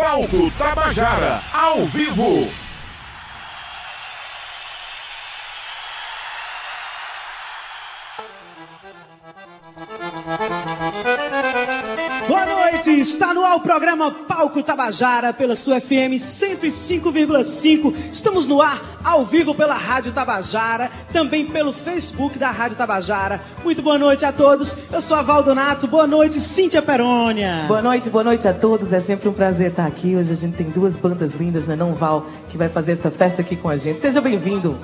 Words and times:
Palco 0.00 0.50
Tabajara, 0.56 1.42
ao 1.52 1.84
vivo. 1.84 2.48
Está 13.00 13.32
no 13.32 13.44
ar 13.44 13.56
o 13.56 13.60
programa 13.60 14.10
Palco 14.10 14.62
Tabajara 14.62 15.32
pela 15.32 15.56
sua 15.56 15.80
FM 15.80 16.18
105,5. 16.18 17.94
Estamos 18.12 18.46
no 18.46 18.60
ar 18.60 18.80
ao 19.02 19.24
vivo 19.24 19.54
pela 19.54 19.74
Rádio 19.74 20.12
Tabajara, 20.12 20.90
também 21.12 21.46
pelo 21.46 21.72
Facebook 21.72 22.38
da 22.38 22.50
Rádio 22.50 22.76
Tabajara. 22.76 23.40
Muito 23.64 23.80
boa 23.80 23.98
noite 23.98 24.24
a 24.24 24.32
todos. 24.32 24.76
Eu 24.92 25.00
sou 25.00 25.16
a 25.16 25.22
Valdonato. 25.22 25.86
Boa 25.86 26.06
noite, 26.06 26.40
Cíntia 26.40 26.82
Perônia. 26.82 27.64
Boa 27.66 27.80
noite, 27.80 28.10
boa 28.10 28.24
noite 28.24 28.46
a 28.46 28.52
todos. 28.52 28.92
É 28.92 29.00
sempre 29.00 29.28
um 29.28 29.32
prazer 29.32 29.70
estar 29.70 29.86
aqui. 29.86 30.14
Hoje 30.14 30.32
a 30.32 30.36
gente 30.36 30.56
tem 30.56 30.68
duas 30.68 30.94
bandas 30.94 31.32
lindas, 31.34 31.66
né, 31.66 31.76
não 31.76 31.94
Val, 31.94 32.26
que 32.50 32.58
vai 32.58 32.68
fazer 32.68 32.92
essa 32.92 33.10
festa 33.10 33.40
aqui 33.40 33.56
com 33.56 33.70
a 33.70 33.76
gente. 33.76 34.00
Seja 34.00 34.20
bem-vindo. 34.20 34.78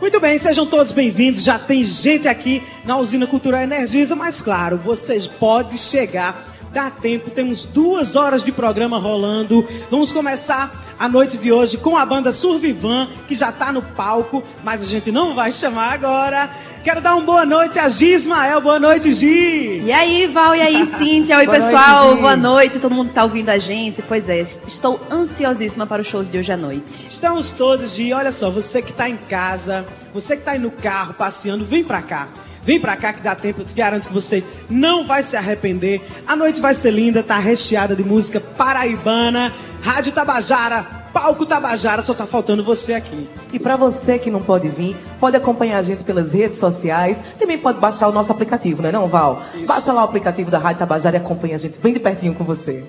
Muito 0.00 0.20
bem, 0.20 0.38
sejam 0.38 0.64
todos 0.64 0.92
bem-vindos. 0.92 1.42
Já 1.42 1.58
tem 1.58 1.84
gente 1.84 2.28
aqui 2.28 2.62
na 2.84 2.96
Usina 2.96 3.26
Cultural 3.26 3.60
Energisa, 3.60 4.14
mas 4.14 4.40
claro, 4.40 4.78
vocês 4.78 5.26
podem 5.26 5.76
chegar 5.76 6.57
dá 6.72 6.90
tempo, 6.90 7.30
temos 7.30 7.64
duas 7.64 8.16
horas 8.16 8.44
de 8.44 8.52
programa 8.52 8.98
rolando. 8.98 9.66
Vamos 9.90 10.12
começar 10.12 10.70
a 10.98 11.08
noite 11.08 11.38
de 11.38 11.52
hoje 11.52 11.76
com 11.76 11.96
a 11.96 12.04
banda 12.04 12.32
Survivan, 12.32 13.08
que 13.26 13.34
já 13.34 13.50
está 13.50 13.72
no 13.72 13.82
palco, 13.82 14.42
mas 14.64 14.82
a 14.82 14.86
gente 14.86 15.12
não 15.12 15.34
vai 15.34 15.52
chamar 15.52 15.92
agora. 15.92 16.50
Quero 16.82 17.00
dar 17.00 17.16
uma 17.16 17.24
boa 17.24 17.44
noite 17.44 17.78
a 17.78 17.88
Gismael. 17.88 18.60
Boa 18.60 18.78
noite, 18.78 19.12
Gi. 19.12 19.82
E 19.84 19.92
aí, 19.92 20.26
Val, 20.26 20.54
e 20.54 20.62
aí, 20.62 20.86
Cíntia? 20.86 21.36
Oi, 21.36 21.44
boa 21.46 21.58
pessoal. 21.58 22.06
Noite, 22.06 22.20
boa 22.20 22.36
noite. 22.36 22.78
Todo 22.78 22.94
mundo 22.94 23.08
que 23.08 23.14
tá 23.14 23.24
ouvindo 23.24 23.48
a 23.50 23.58
gente. 23.58 24.00
Pois 24.00 24.28
é, 24.28 24.40
estou 24.40 25.00
ansiosíssima 25.10 25.86
para 25.86 26.02
os 26.02 26.08
shows 26.08 26.30
de 26.30 26.38
hoje 26.38 26.52
à 26.52 26.56
noite. 26.56 27.06
Estamos 27.08 27.52
todos, 27.52 27.94
Gi. 27.94 28.12
Olha 28.12 28.32
só, 28.32 28.48
você 28.50 28.80
que 28.80 28.92
está 28.92 29.08
em 29.08 29.16
casa, 29.16 29.84
você 30.14 30.36
que 30.36 30.42
está 30.42 30.52
aí 30.52 30.58
no 30.58 30.70
carro, 30.70 31.14
passeando, 31.14 31.64
vem 31.64 31.84
para 31.84 32.00
cá. 32.00 32.28
Vem 32.68 32.78
pra 32.78 32.98
cá 32.98 33.14
que 33.14 33.22
dá 33.22 33.34
tempo, 33.34 33.62
eu 33.62 33.64
te 33.64 33.72
garanto 33.72 34.08
que 34.08 34.12
você 34.12 34.44
não 34.68 35.06
vai 35.06 35.22
se 35.22 35.34
arrepender. 35.38 36.02
A 36.26 36.36
noite 36.36 36.60
vai 36.60 36.74
ser 36.74 36.90
linda, 36.90 37.22
tá 37.22 37.38
recheada 37.38 37.96
de 37.96 38.04
música 38.04 38.40
paraibana. 38.40 39.54
Rádio 39.80 40.12
Tabajara, 40.12 40.82
Palco 41.10 41.46
Tabajara, 41.46 42.02
só 42.02 42.12
tá 42.12 42.26
faltando 42.26 42.62
você 42.62 42.92
aqui. 42.92 43.26
E 43.54 43.58
para 43.58 43.74
você 43.74 44.18
que 44.18 44.30
não 44.30 44.42
pode 44.42 44.68
vir, 44.68 44.94
pode 45.18 45.34
acompanhar 45.34 45.78
a 45.78 45.82
gente 45.82 46.04
pelas 46.04 46.34
redes 46.34 46.58
sociais. 46.58 47.24
Também 47.38 47.56
pode 47.56 47.80
baixar 47.80 48.06
o 48.06 48.12
nosso 48.12 48.32
aplicativo, 48.32 48.82
não 48.82 48.90
é 48.90 48.92
não, 48.92 49.08
Val? 49.08 49.42
Isso. 49.54 49.64
Baixa 49.66 49.90
lá 49.90 50.02
o 50.02 50.04
aplicativo 50.04 50.50
da 50.50 50.58
Rádio 50.58 50.80
Tabajara 50.80 51.16
e 51.16 51.20
acompanha 51.20 51.54
a 51.54 51.58
gente 51.58 51.78
bem 51.78 51.94
de 51.94 52.00
pertinho 52.00 52.34
com 52.34 52.44
você. 52.44 52.84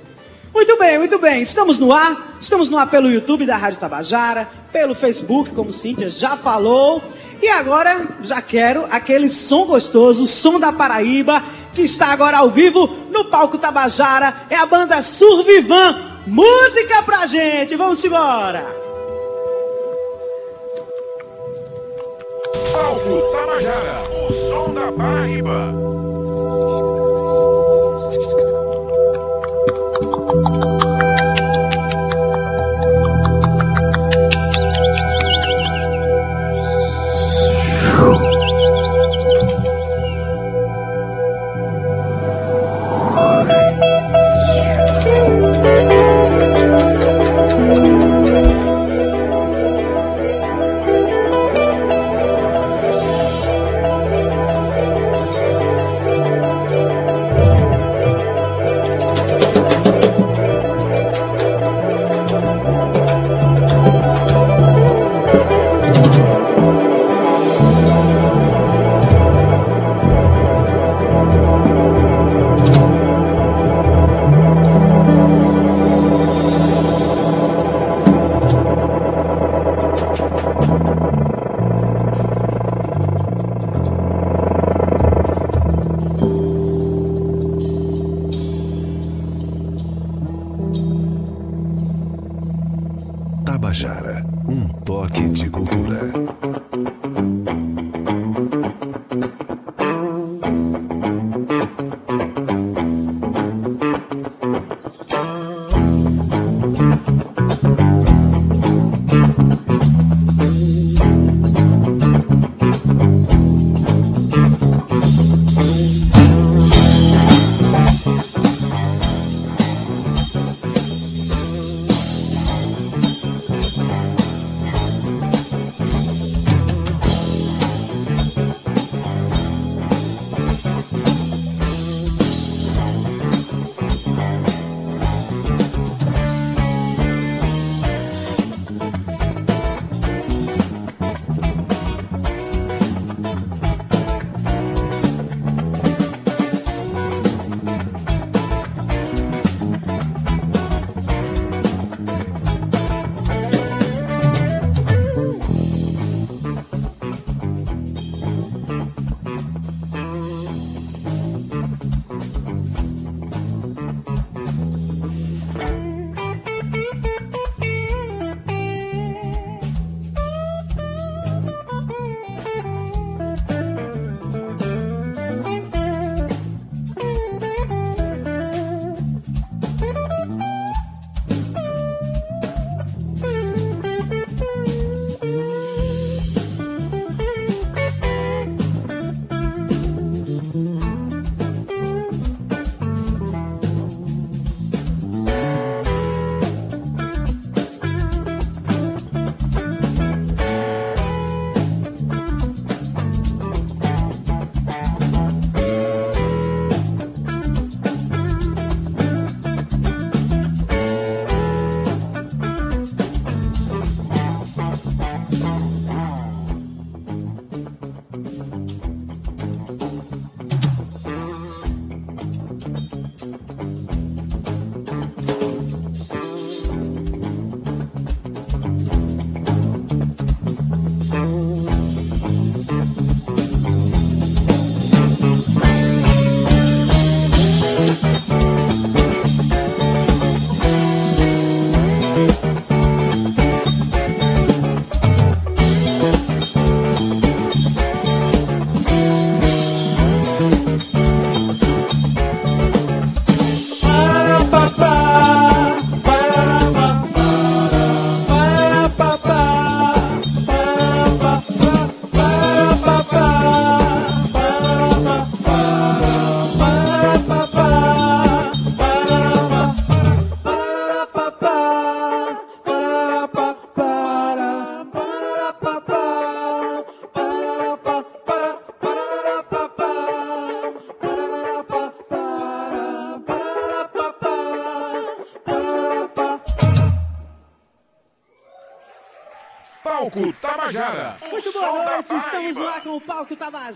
Muito 0.53 0.77
bem, 0.77 0.97
muito 0.97 1.19
bem. 1.19 1.41
Estamos 1.41 1.79
no 1.79 1.93
ar. 1.93 2.37
Estamos 2.41 2.69
no 2.69 2.77
ar 2.77 2.89
pelo 2.89 3.09
YouTube 3.09 3.45
da 3.45 3.55
Rádio 3.55 3.79
Tabajara, 3.79 4.45
pelo 4.73 4.93
Facebook, 4.93 5.51
como 5.51 5.71
Cíntia 5.71 6.09
já 6.09 6.35
falou. 6.35 7.01
E 7.41 7.47
agora 7.47 8.07
já 8.21 8.41
quero 8.41 8.85
aquele 8.91 9.29
som 9.29 9.65
gostoso, 9.65 10.27
som 10.27 10.59
da 10.59 10.73
Paraíba, 10.73 11.43
que 11.73 11.81
está 11.81 12.07
agora 12.07 12.37
ao 12.37 12.49
vivo 12.49 12.87
no 13.09 13.25
palco 13.25 13.57
Tabajara. 13.57 14.33
É 14.49 14.55
a 14.55 14.65
banda 14.65 15.01
Survivan. 15.01 16.07
Música 16.27 17.01
pra 17.03 17.25
gente, 17.25 17.75
vamos 17.75 18.03
embora! 18.03 18.65
Palco 22.71 23.31
Tabajara, 23.31 24.03
o 24.11 24.65
som 24.65 24.73
da 24.73 24.91
Paraíba. 24.91 25.98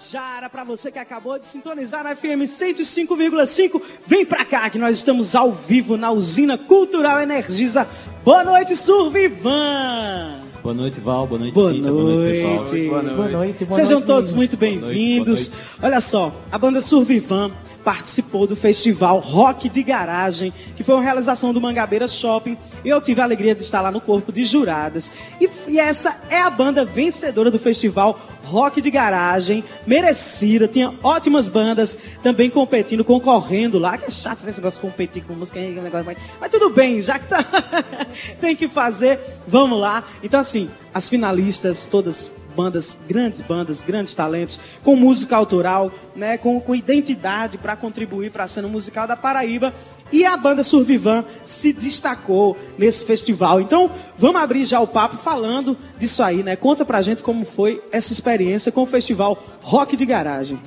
Tabajara. 0.03 0.49
Para 0.49 0.63
você 0.63 0.91
que 0.91 0.99
acabou 0.99 1.39
de 1.39 1.45
sintonizar 1.45 2.03
na 2.03 2.15
FM 2.15 2.43
105,5, 2.43 3.81
vem 4.05 4.25
pra 4.25 4.43
cá 4.43 4.69
que 4.69 4.77
nós 4.77 4.97
estamos 4.97 5.33
ao 5.35 5.51
vivo 5.51 5.95
na 5.95 6.11
usina 6.11 6.57
Cultural 6.57 7.21
Energisa. 7.21 7.87
Boa 8.23 8.43
noite, 8.43 8.75
Survivan! 8.75 10.41
Boa 10.61 10.73
noite, 10.73 10.99
Val. 10.99 11.27
Boa 11.27 11.39
noite, 11.39 11.53
Boa 11.53 11.73
Cita. 11.73 11.91
Boa 11.91 12.03
noite, 12.03 12.31
pessoal. 12.31 12.55
noite. 12.55 12.87
Boa 12.87 13.29
noite, 13.29 13.65
boa 13.65 13.79
Sejam 13.79 13.97
noite, 13.99 14.07
todos 14.07 14.33
meninos. 14.33 14.33
muito 14.33 14.57
bem-vindos. 14.57 15.51
Olha 15.81 16.01
só, 16.01 16.33
a 16.51 16.57
banda 16.57 16.81
Survivan 16.81 17.51
participou 17.83 18.47
do 18.47 18.55
festival 18.55 19.19
Rock 19.19 19.67
de 19.69 19.83
Garagem, 19.83 20.53
que 20.75 20.83
foi 20.83 20.95
uma 20.95 21.03
realização 21.03 21.53
do 21.53 21.59
Mangabeira 21.61 22.07
Shopping. 22.07 22.57
Eu 22.83 23.01
tive 23.01 23.21
a 23.21 23.23
alegria 23.23 23.53
de 23.53 23.61
estar 23.61 23.81
lá 23.81 23.91
no 23.91 23.99
corpo 24.01 24.31
de 24.31 24.43
juradas. 24.43 25.11
E, 25.39 25.49
e 25.67 25.79
essa 25.79 26.17
é 26.29 26.39
a 26.41 26.49
banda 26.49 26.85
vencedora 26.85 27.51
do 27.51 27.59
festival 27.59 28.19
Rock 28.45 28.81
de 28.81 28.91
Garagem, 28.91 29.63
merecida, 29.87 30.67
tinha 30.67 30.93
ótimas 31.01 31.47
bandas 31.47 31.97
também 32.21 32.49
competindo, 32.49 33.03
concorrendo 33.03 33.79
lá, 33.79 33.97
que 33.97 34.05
é 34.05 34.09
chato 34.09 34.45
esse 34.47 34.57
negócio 34.59 34.81
de 34.81 34.87
competir 34.87 35.23
com 35.23 35.33
música, 35.33 35.59
negócio 35.61 36.03
vai- 36.03 36.17
mas 36.41 36.49
tudo 36.51 36.69
bem, 36.69 37.01
já 37.01 37.17
que 37.17 37.27
tá, 37.27 37.39
tem 38.41 38.53
que 38.53 38.67
fazer, 38.67 39.17
vamos 39.47 39.79
lá. 39.79 40.03
Então 40.21 40.41
assim, 40.41 40.69
as 40.93 41.07
finalistas, 41.09 41.87
todas 41.87 42.29
bandas, 42.55 42.97
grandes 43.07 43.41
bandas, 43.41 43.81
grandes 43.81 44.13
talentos, 44.13 44.59
com 44.83 44.95
música 44.95 45.35
autoral, 45.35 45.91
né, 46.15 46.37
com, 46.37 46.59
com 46.59 46.75
identidade 46.75 47.57
para 47.57 47.75
contribuir 47.75 48.31
para 48.31 48.43
a 48.43 48.47
cena 48.47 48.67
musical 48.67 49.07
da 49.07 49.17
Paraíba. 49.17 49.73
E 50.11 50.25
a 50.25 50.37
banda 50.37 50.63
Survivan 50.63 51.25
se 51.43 51.73
destacou 51.73 52.55
nesse 52.77 53.05
festival. 53.05 53.59
Então, 53.59 53.89
vamos 54.17 54.41
abrir 54.41 54.63
já 54.63 54.79
o 54.79 54.87
papo 54.87 55.17
falando 55.17 55.75
disso 55.97 56.21
aí, 56.21 56.43
né? 56.43 56.55
Conta 56.55 56.85
pra 56.85 57.01
gente 57.01 57.23
como 57.23 57.43
foi 57.45 57.81
essa 57.91 58.13
experiência 58.13 58.71
com 58.71 58.83
o 58.83 58.85
festival 58.85 59.43
Rock 59.61 59.97
de 59.97 60.05
Garagem. 60.05 60.59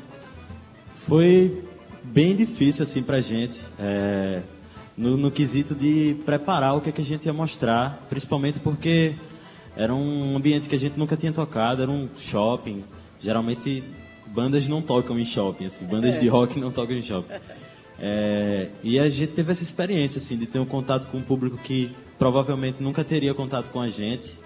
Foi 1.07 1.63
bem 2.03 2.35
difícil, 2.35 2.83
assim, 2.83 3.03
pra 3.05 3.21
gente. 3.21 3.61
é, 3.79 4.43
no, 4.97 5.17
no 5.17 5.31
quesito 5.31 5.75
de 5.75 6.17
preparar 6.25 6.77
o 6.77 6.81
que, 6.81 6.89
é 6.89 6.93
que 6.93 7.03
a 7.03 7.05
gente 7.05 7.27
ia 7.27 7.33
mostrar. 7.33 8.01
Principalmente 8.09 8.59
porque 8.61 9.15
era 9.77 9.95
um 9.95 10.37
ambiente 10.37 10.69
que 10.69 10.75
a 10.75 10.79
gente 10.79 10.99
nunca 10.99 11.17
tinha 11.17 11.33
tocado. 11.33 11.83
Era 11.83 11.91
um 11.91 12.09
shopping. 12.17 12.83
Geralmente, 13.21 13.85
bandas 14.29 14.67
não 14.67 14.81
tocam 14.81 15.19
em 15.19 15.25
shopping, 15.25 15.67
assim. 15.67 15.85
Bandas 15.85 16.19
de 16.19 16.27
rock 16.29 16.59
não 16.59 16.73
tocam 16.73 16.97
em 16.97 17.03
shopping. 17.03 17.35
É, 17.99 18.69
e 18.83 18.99
a 18.99 19.09
gente 19.09 19.33
teve 19.33 19.53
essa 19.53 19.63
experiência, 19.63 20.19
assim, 20.19 20.37
de 20.37 20.47
ter 20.47 20.59
um 20.59 20.67
contato 20.67 21.09
com 21.09 21.19
um 21.19 21.23
público 21.23 21.59
que 21.59 21.91
provavelmente 22.19 22.83
nunca 22.83 23.05
teria 23.05 23.35
contato 23.35 23.71
com 23.71 23.81
a 23.81 23.89
gente. 23.89 24.39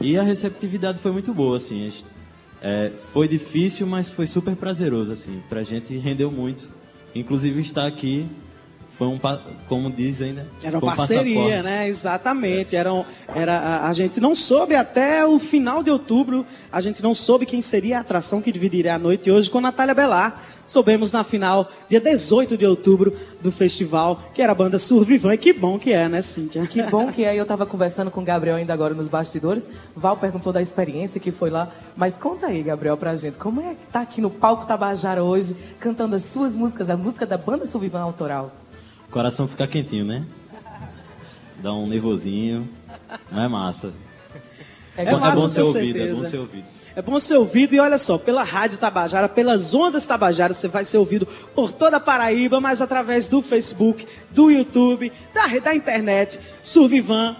E 0.00 0.16
a 0.16 0.22
receptividade 0.22 0.98
foi 0.98 1.10
muito 1.12 1.32
boa, 1.32 1.56
assim. 1.56 1.90
é, 2.62 2.90
foi 3.12 3.26
difícil, 3.28 3.86
mas 3.86 4.08
foi 4.08 4.26
super 4.26 4.54
prazeroso, 4.56 5.12
assim. 5.12 5.42
Pra 5.48 5.62
gente 5.62 5.96
rendeu 5.96 6.30
muito. 6.30 6.68
Inclusive 7.14 7.60
estar 7.60 7.86
aqui 7.86 8.26
foi 8.98 9.06
um, 9.06 9.18
como 9.68 9.88
dizem, 9.92 10.32
né? 10.32 10.44
Era 10.60 10.76
uma 10.78 10.92
um 10.92 10.96
parceria, 10.96 11.34
passaporte. 11.36 11.64
né? 11.68 11.88
Exatamente. 11.88 12.74
Era, 12.74 12.92
um- 12.92 13.04
era, 13.32 13.56
a, 13.56 13.88
a 13.88 13.92
gente 13.92 14.20
não 14.20 14.34
soube 14.34 14.74
até 14.74 15.24
o 15.24 15.38
final 15.38 15.84
de 15.84 15.90
outubro, 15.90 16.44
a 16.72 16.80
gente 16.80 17.00
não 17.00 17.14
soube 17.14 17.46
quem 17.46 17.62
seria 17.62 17.98
a 17.98 18.00
atração 18.00 18.42
que 18.42 18.50
dividiria 18.50 18.96
a 18.96 18.98
noite 18.98 19.30
hoje 19.30 19.48
com 19.48 19.60
Natália 19.60 19.94
Belar. 19.94 20.42
Soubemos 20.66 21.12
na 21.12 21.24
final, 21.24 21.70
dia 21.88 21.98
18 22.00 22.54
de 22.54 22.66
outubro, 22.66 23.16
do 23.40 23.50
festival, 23.50 24.20
que 24.34 24.42
era 24.42 24.52
a 24.52 24.54
banda 24.54 24.78
Survivan. 24.78 25.32
E 25.32 25.38
que 25.38 25.50
bom 25.52 25.78
que 25.78 25.92
é, 25.94 26.06
né, 26.10 26.20
Cíntia? 26.20 26.66
Que 26.66 26.82
bom 26.82 27.10
que 27.10 27.24
aí 27.24 27.38
eu 27.38 27.46
tava 27.46 27.64
conversando 27.64 28.10
com 28.10 28.20
o 28.20 28.24
Gabriel 28.24 28.56
ainda 28.56 28.74
agora 28.74 28.92
nos 28.92 29.08
bastidores. 29.08 29.70
Val 29.96 30.16
perguntou 30.18 30.52
da 30.52 30.60
experiência 30.60 31.18
que 31.20 31.30
foi 31.30 31.48
lá. 31.48 31.70
Mas 31.96 32.18
conta 32.18 32.48
aí, 32.48 32.62
Gabriel, 32.62 32.98
pra 32.98 33.16
gente. 33.16 33.38
Como 33.38 33.62
é 33.62 33.70
que 33.76 33.86
tá 33.90 34.00
aqui 34.02 34.20
no 34.20 34.28
palco 34.28 34.66
Tabajara 34.66 35.22
hoje, 35.24 35.56
cantando 35.80 36.14
as 36.16 36.24
suas 36.24 36.54
músicas, 36.54 36.90
a 36.90 36.96
música 36.98 37.24
da 37.24 37.38
banda 37.38 37.64
Subivan 37.64 38.00
Autoral? 38.02 38.52
O 39.08 39.10
coração 39.10 39.48
fica 39.48 39.66
quentinho, 39.66 40.04
né? 40.04 40.24
Dá 41.56 41.72
um 41.72 41.86
nervosinho. 41.86 42.68
Não 43.32 43.42
é 43.42 43.48
massa. 43.48 43.92
É, 44.96 45.02
É 45.02 45.04
bom, 45.06 45.12
massa, 45.12 45.28
é 45.28 45.34
bom 45.34 45.48
ser 45.48 45.62
ouvido, 45.62 45.98
é 45.98 46.12
bom 46.12 46.24
ser 46.24 46.36
ouvido. 46.38 46.64
É 46.94 47.02
bom 47.02 47.20
ser 47.20 47.36
ouvido 47.36 47.74
e 47.74 47.80
olha 47.80 47.96
só, 47.96 48.18
pela 48.18 48.42
Rádio 48.42 48.76
Tabajara, 48.76 49.28
pelas 49.28 49.72
ondas 49.72 50.04
Tabajara, 50.04 50.52
você 50.52 50.66
vai 50.66 50.84
ser 50.84 50.98
ouvido 50.98 51.26
por 51.54 51.72
toda 51.72 51.96
a 51.96 52.00
Paraíba, 52.00 52.60
mas 52.60 52.82
através 52.82 53.28
do 53.28 53.40
Facebook, 53.40 54.06
do 54.30 54.50
YouTube, 54.50 55.12
da, 55.32 55.46
da 55.58 55.74
internet, 55.74 56.40
Survivan, 56.62 57.36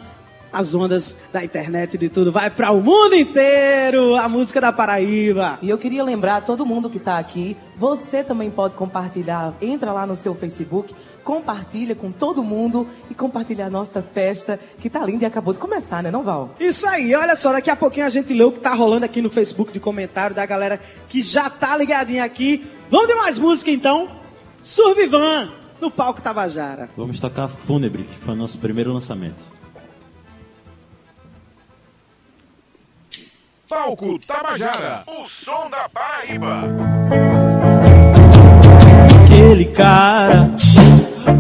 as 0.53 0.75
ondas 0.75 1.17
da 1.33 1.45
internet 1.45 1.95
e 1.95 1.99
de 1.99 2.09
tudo, 2.09 2.33
vai 2.33 2.51
para 2.51 2.71
o 2.71 2.81
mundo 2.81 3.15
inteiro, 3.15 4.17
a 4.17 4.29
música 4.29 4.61
da 4.61 4.73
Paraíba. 4.73 5.59
E 5.63 5.69
eu 5.69 5.79
queria 5.79 6.03
lembrar 6.03 6.37
a 6.37 6.41
todo 6.41 6.65
mundo 6.65 6.91
que 6.91 6.99
está 6.99 7.19
aqui, 7.19 7.57
você 7.77 8.25
também 8.25 8.51
pode 8.51 8.75
compartilhar. 8.75 9.55
Entra 9.61 9.93
lá 9.93 10.07
no 10.07 10.17
seu 10.17 10.35
Facebook, 10.35 10.95
compartilha 11.23 11.95
com 11.95 12.11
todo 12.11 12.43
mundo 12.43 12.87
e 13.11 13.15
compartilha 13.15 13.67
a 13.67 13.71
nossa 13.71 14.01
festa, 14.01 14.59
que 14.79 14.89
tá 14.89 15.05
linda 15.05 15.25
e 15.25 15.27
acabou 15.27 15.53
de 15.53 15.61
começar, 15.61 16.03
né, 16.03 16.11
não, 16.11 16.23
Val? 16.23 16.55
Isso 16.59 16.87
aí, 16.89 17.15
olha 17.15 17.37
só, 17.37 17.53
daqui 17.53 17.71
a 17.71 17.77
pouquinho 17.77 18.07
a 18.07 18.11
gente 18.11 18.33
lê 18.33 18.43
o 18.43 18.53
que 18.53 18.61
tá 18.61 18.73
rolando 18.73 19.05
aqui 19.05 19.21
no 19.21 19.29
Facebook 19.29 19.73
de 19.73 19.81
comentário 19.81 20.35
da 20.35 20.47
galera 20.47 20.81
que 21.09 21.21
já 21.21 21.51
tá 21.51 21.77
ligadinha 21.77 22.25
aqui. 22.25 22.67
Vamos 22.91 23.09
de 23.09 23.15
mais 23.15 23.39
música 23.39 23.71
então? 23.71 24.09
Survivan, 24.63 25.51
no 25.81 25.91
palco 25.91 26.23
Tabajara. 26.23 26.89
Vamos 26.97 27.21
tocar 27.21 27.49
Fúnebre, 27.49 28.05
que 28.05 28.19
foi 28.19 28.35
o 28.35 28.37
nosso 28.37 28.59
primeiro 28.59 28.93
lançamento. 28.93 29.58
Palco 33.69 34.19
Tabajara. 34.21 35.03
O 35.07 35.29
som 35.29 35.69
da 35.69 35.89
Paraíba. 35.91 36.63
Aquele 39.25 39.67
cara 39.67 40.51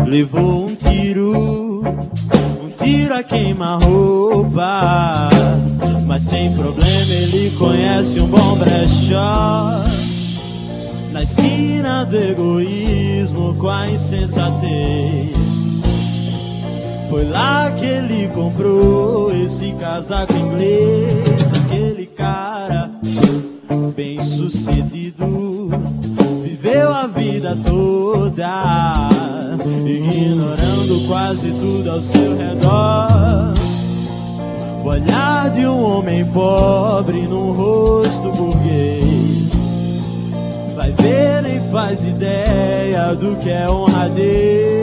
levou 0.06 0.66
um 0.66 0.75
tiro, 0.75 1.82
um 2.62 2.70
tiro 2.76 3.14
a 3.14 3.23
queima-roupa. 3.23 5.30
Mas 6.06 6.25
sem 6.25 6.54
problema 6.54 7.12
ele 7.12 7.50
conhece 7.56 8.20
um 8.20 8.26
bom 8.26 8.56
brechó. 8.56 9.82
Na 11.11 11.23
esquina 11.23 12.04
do 12.04 12.16
egoísmo 12.16 13.54
com 13.54 13.70
a 13.70 13.88
insensatez. 13.88 15.35
Foi 17.08 17.25
lá 17.25 17.70
que 17.73 17.87
ele 17.87 18.28
comprou 18.28 19.32
esse 19.32 19.73
casaco 19.73 20.35
inglês. 20.35 21.58
Seu 32.00 32.37
redor. 32.37 33.52
O 34.85 34.88
olhar 34.88 35.50
de 35.50 35.67
um 35.67 35.83
homem 35.83 36.25
pobre 36.26 37.23
num 37.23 37.52
rosto 37.52 38.31
burguês 38.33 39.52
vai 40.75 40.93
ver 40.93 41.43
nem 41.43 41.61
faz 41.71 42.05
ideia 42.05 43.14
do 43.14 43.37
que 43.37 43.50
é 43.50 43.69
honradez. 43.69 44.78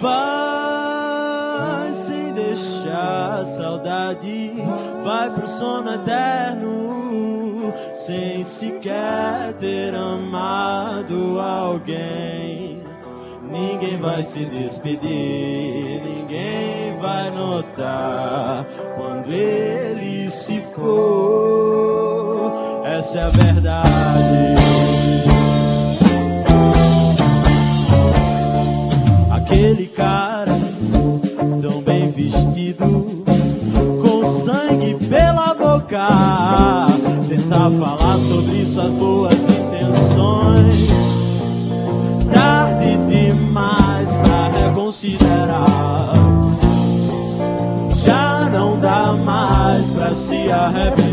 Vai 0.00 1.92
sem 1.92 2.32
deixar 2.32 3.44
saudade, 3.44 4.52
vai 5.04 5.30
pro 5.30 5.46
sono 5.48 5.94
eterno, 5.94 7.74
sem 7.94 8.44
sequer 8.44 9.52
ter 9.58 9.94
amado 9.94 11.40
alguém. 11.40 12.47
Ninguém 13.50 13.98
vai 13.98 14.22
se 14.22 14.44
despedir, 14.44 16.02
ninguém 16.02 16.98
vai 17.00 17.30
notar 17.30 18.66
quando 18.96 19.32
ele 19.32 20.30
se 20.30 20.60
for. 20.74 22.52
Essa 22.84 23.20
é 23.20 23.22
a 23.22 23.28
verdade. 23.28 23.88
Aquele 29.30 29.86
cara 29.86 30.52
tão 31.62 31.80
bem 31.80 32.10
vestido, 32.10 33.24
com 34.02 34.24
sangue 34.24 34.94
pela 35.06 35.54
boca, 35.54 36.06
tentar 37.28 37.70
falar 37.70 38.18
sobre 38.18 38.66
suas 38.66 38.92
boas 38.92 39.32
intenções. 39.34 40.97
Já 47.94 48.48
não 48.52 48.78
dá 48.80 49.12
mais 49.24 49.90
pra 49.90 50.14
se 50.14 50.50
arrepender. 50.50 51.07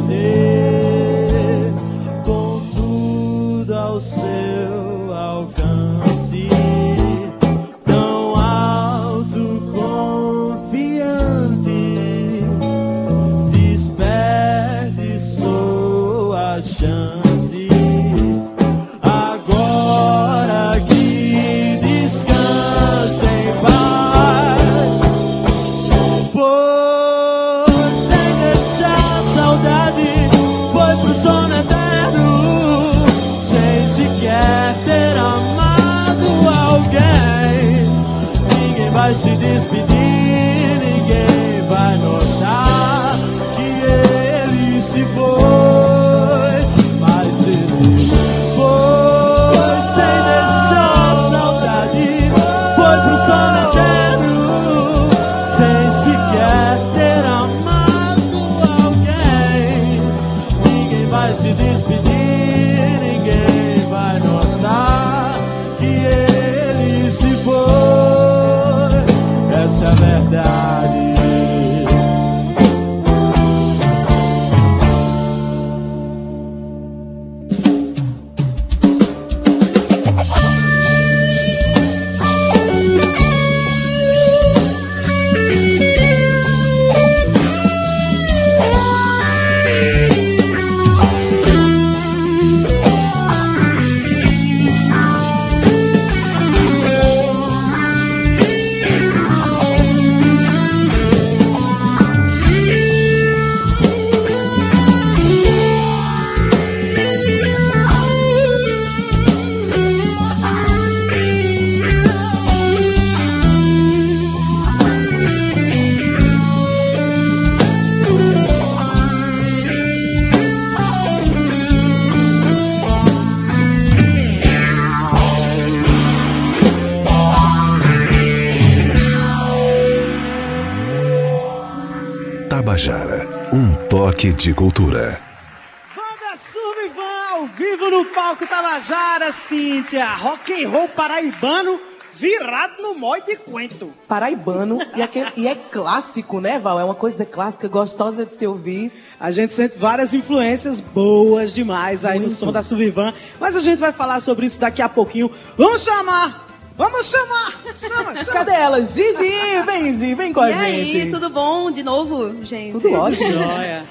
Rock 140.55 140.65
and 140.65 140.69
roll 140.69 140.88
paraibano 140.89 141.79
virado 142.13 142.81
no 142.81 142.95
mói 142.95 143.21
de 143.21 143.35
quento. 143.35 143.91
Paraibano. 144.07 144.79
E, 144.95 145.01
aquele- 145.01 145.31
e 145.35 145.47
é 145.47 145.55
clássico, 145.55 146.39
né, 146.39 146.57
Val? 146.59 146.79
É 146.79 146.83
uma 146.83 146.95
coisa 146.95 147.25
clássica, 147.25 147.67
gostosa 147.67 148.25
de 148.25 148.33
se 148.33 148.47
ouvir. 148.47 148.91
A 149.19 149.31
gente 149.31 149.53
sente 149.53 149.77
várias 149.77 150.13
influências 150.13 150.79
boas 150.79 151.53
demais 151.53 152.05
aí 152.05 152.19
no 152.19 152.29
som 152.29 152.51
da 152.51 152.62
Survivan. 152.63 153.13
Mas 153.39 153.55
a 153.55 153.59
gente 153.59 153.79
vai 153.79 153.91
falar 153.91 154.19
sobre 154.21 154.45
isso 154.45 154.59
daqui 154.59 154.81
a 154.81 154.88
pouquinho. 154.89 155.29
Vamos 155.57 155.83
chamar! 155.83 156.43
Vamos 156.77 157.09
chamar! 157.09 157.53
Chama, 157.74 158.15
chama! 158.17 158.25
Cadê 158.33 158.51
elas? 158.53 158.93
Gigi, 158.93 159.63
vem, 159.65 159.91
Gigi, 159.93 160.13
vem 160.15 160.33
com 160.33 160.41
a 160.41 160.50
e 160.50 160.53
aí, 160.53 160.91
gente. 160.91 161.12
tudo 161.12 161.29
bom 161.29 161.71
de 161.71 161.83
novo, 161.83 162.43
gente? 162.45 162.74
Tudo 162.74 162.91
ótimo. 162.93 163.31
Joia. 163.31 163.85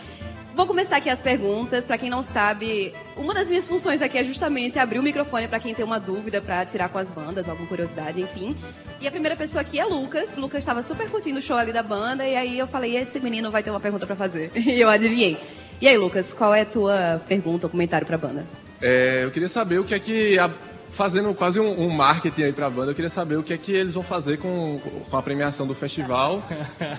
Vou 0.54 0.66
começar 0.66 0.99
aqui 0.99 1.11
as 1.11 1.20
perguntas. 1.20 1.84
Pra 1.87 1.99
quem 1.99 2.08
não 2.08 2.23
sabe, 2.23 2.94
uma 3.16 3.34
das 3.34 3.49
minhas 3.49 3.66
funções 3.66 4.00
aqui 4.00 4.16
é 4.18 4.25
justamente 4.25 4.78
abrir 4.78 4.99
o 5.00 5.02
microfone 5.02 5.49
pra 5.49 5.58
quem 5.58 5.75
tem 5.75 5.84
uma 5.84 5.99
dúvida 5.99 6.40
pra 6.40 6.64
tirar 6.64 6.88
com 6.88 6.99
as 6.99 7.11
bandas, 7.11 7.49
alguma 7.49 7.66
curiosidade, 7.68 8.20
enfim. 8.20 8.56
E 9.00 9.06
a 9.08 9.11
primeira 9.11 9.37
pessoa 9.37 9.62
aqui 9.62 9.80
é 9.80 9.84
Lucas. 9.84 10.37
Lucas 10.37 10.61
estava 10.61 10.80
super 10.82 11.11
curtindo 11.11 11.38
o 11.40 11.42
show 11.42 11.56
ali 11.56 11.73
da 11.73 11.82
banda 11.82 12.25
e 12.25 12.37
aí 12.37 12.56
eu 12.58 12.68
falei, 12.68 12.96
esse 12.96 13.18
menino 13.18 13.50
vai 13.50 13.62
ter 13.64 13.70
uma 13.70 13.80
pergunta 13.80 14.06
pra 14.06 14.14
fazer. 14.16 14.50
E 14.64 14.80
eu 14.80 14.88
adivinhei. 14.88 15.37
E 15.80 15.88
aí, 15.88 15.96
Lucas, 15.99 16.32
qual 16.32 16.54
é 16.54 16.61
a 16.62 16.66
tua 16.66 17.20
pergunta 17.26 17.66
ou 17.66 17.70
comentário 17.70 18.06
pra 18.06 18.16
banda? 18.16 18.44
É, 18.80 19.25
eu 19.25 19.30
queria 19.32 19.49
saber 19.49 19.78
o 19.80 19.84
que 19.84 19.94
é 19.94 19.99
que. 19.99 20.38
a- 20.38 20.50
fazendo 20.94 21.34
quase 21.34 21.58
um, 21.60 21.80
um 21.82 21.90
marketing 21.90 22.42
aí 22.44 22.52
pra 22.52 22.70
banda, 22.70 22.90
eu 22.92 22.94
queria 22.94 23.10
saber 23.10 23.36
o 23.36 23.42
que 23.42 23.52
é 23.52 23.58
que 23.58 23.72
eles 23.72 23.94
vão 23.94 24.02
fazer 24.02 24.38
com, 24.38 24.80
com 25.10 25.16
a 25.16 25.22
premiação 25.22 25.66
do 25.66 25.74
festival. 25.74 26.42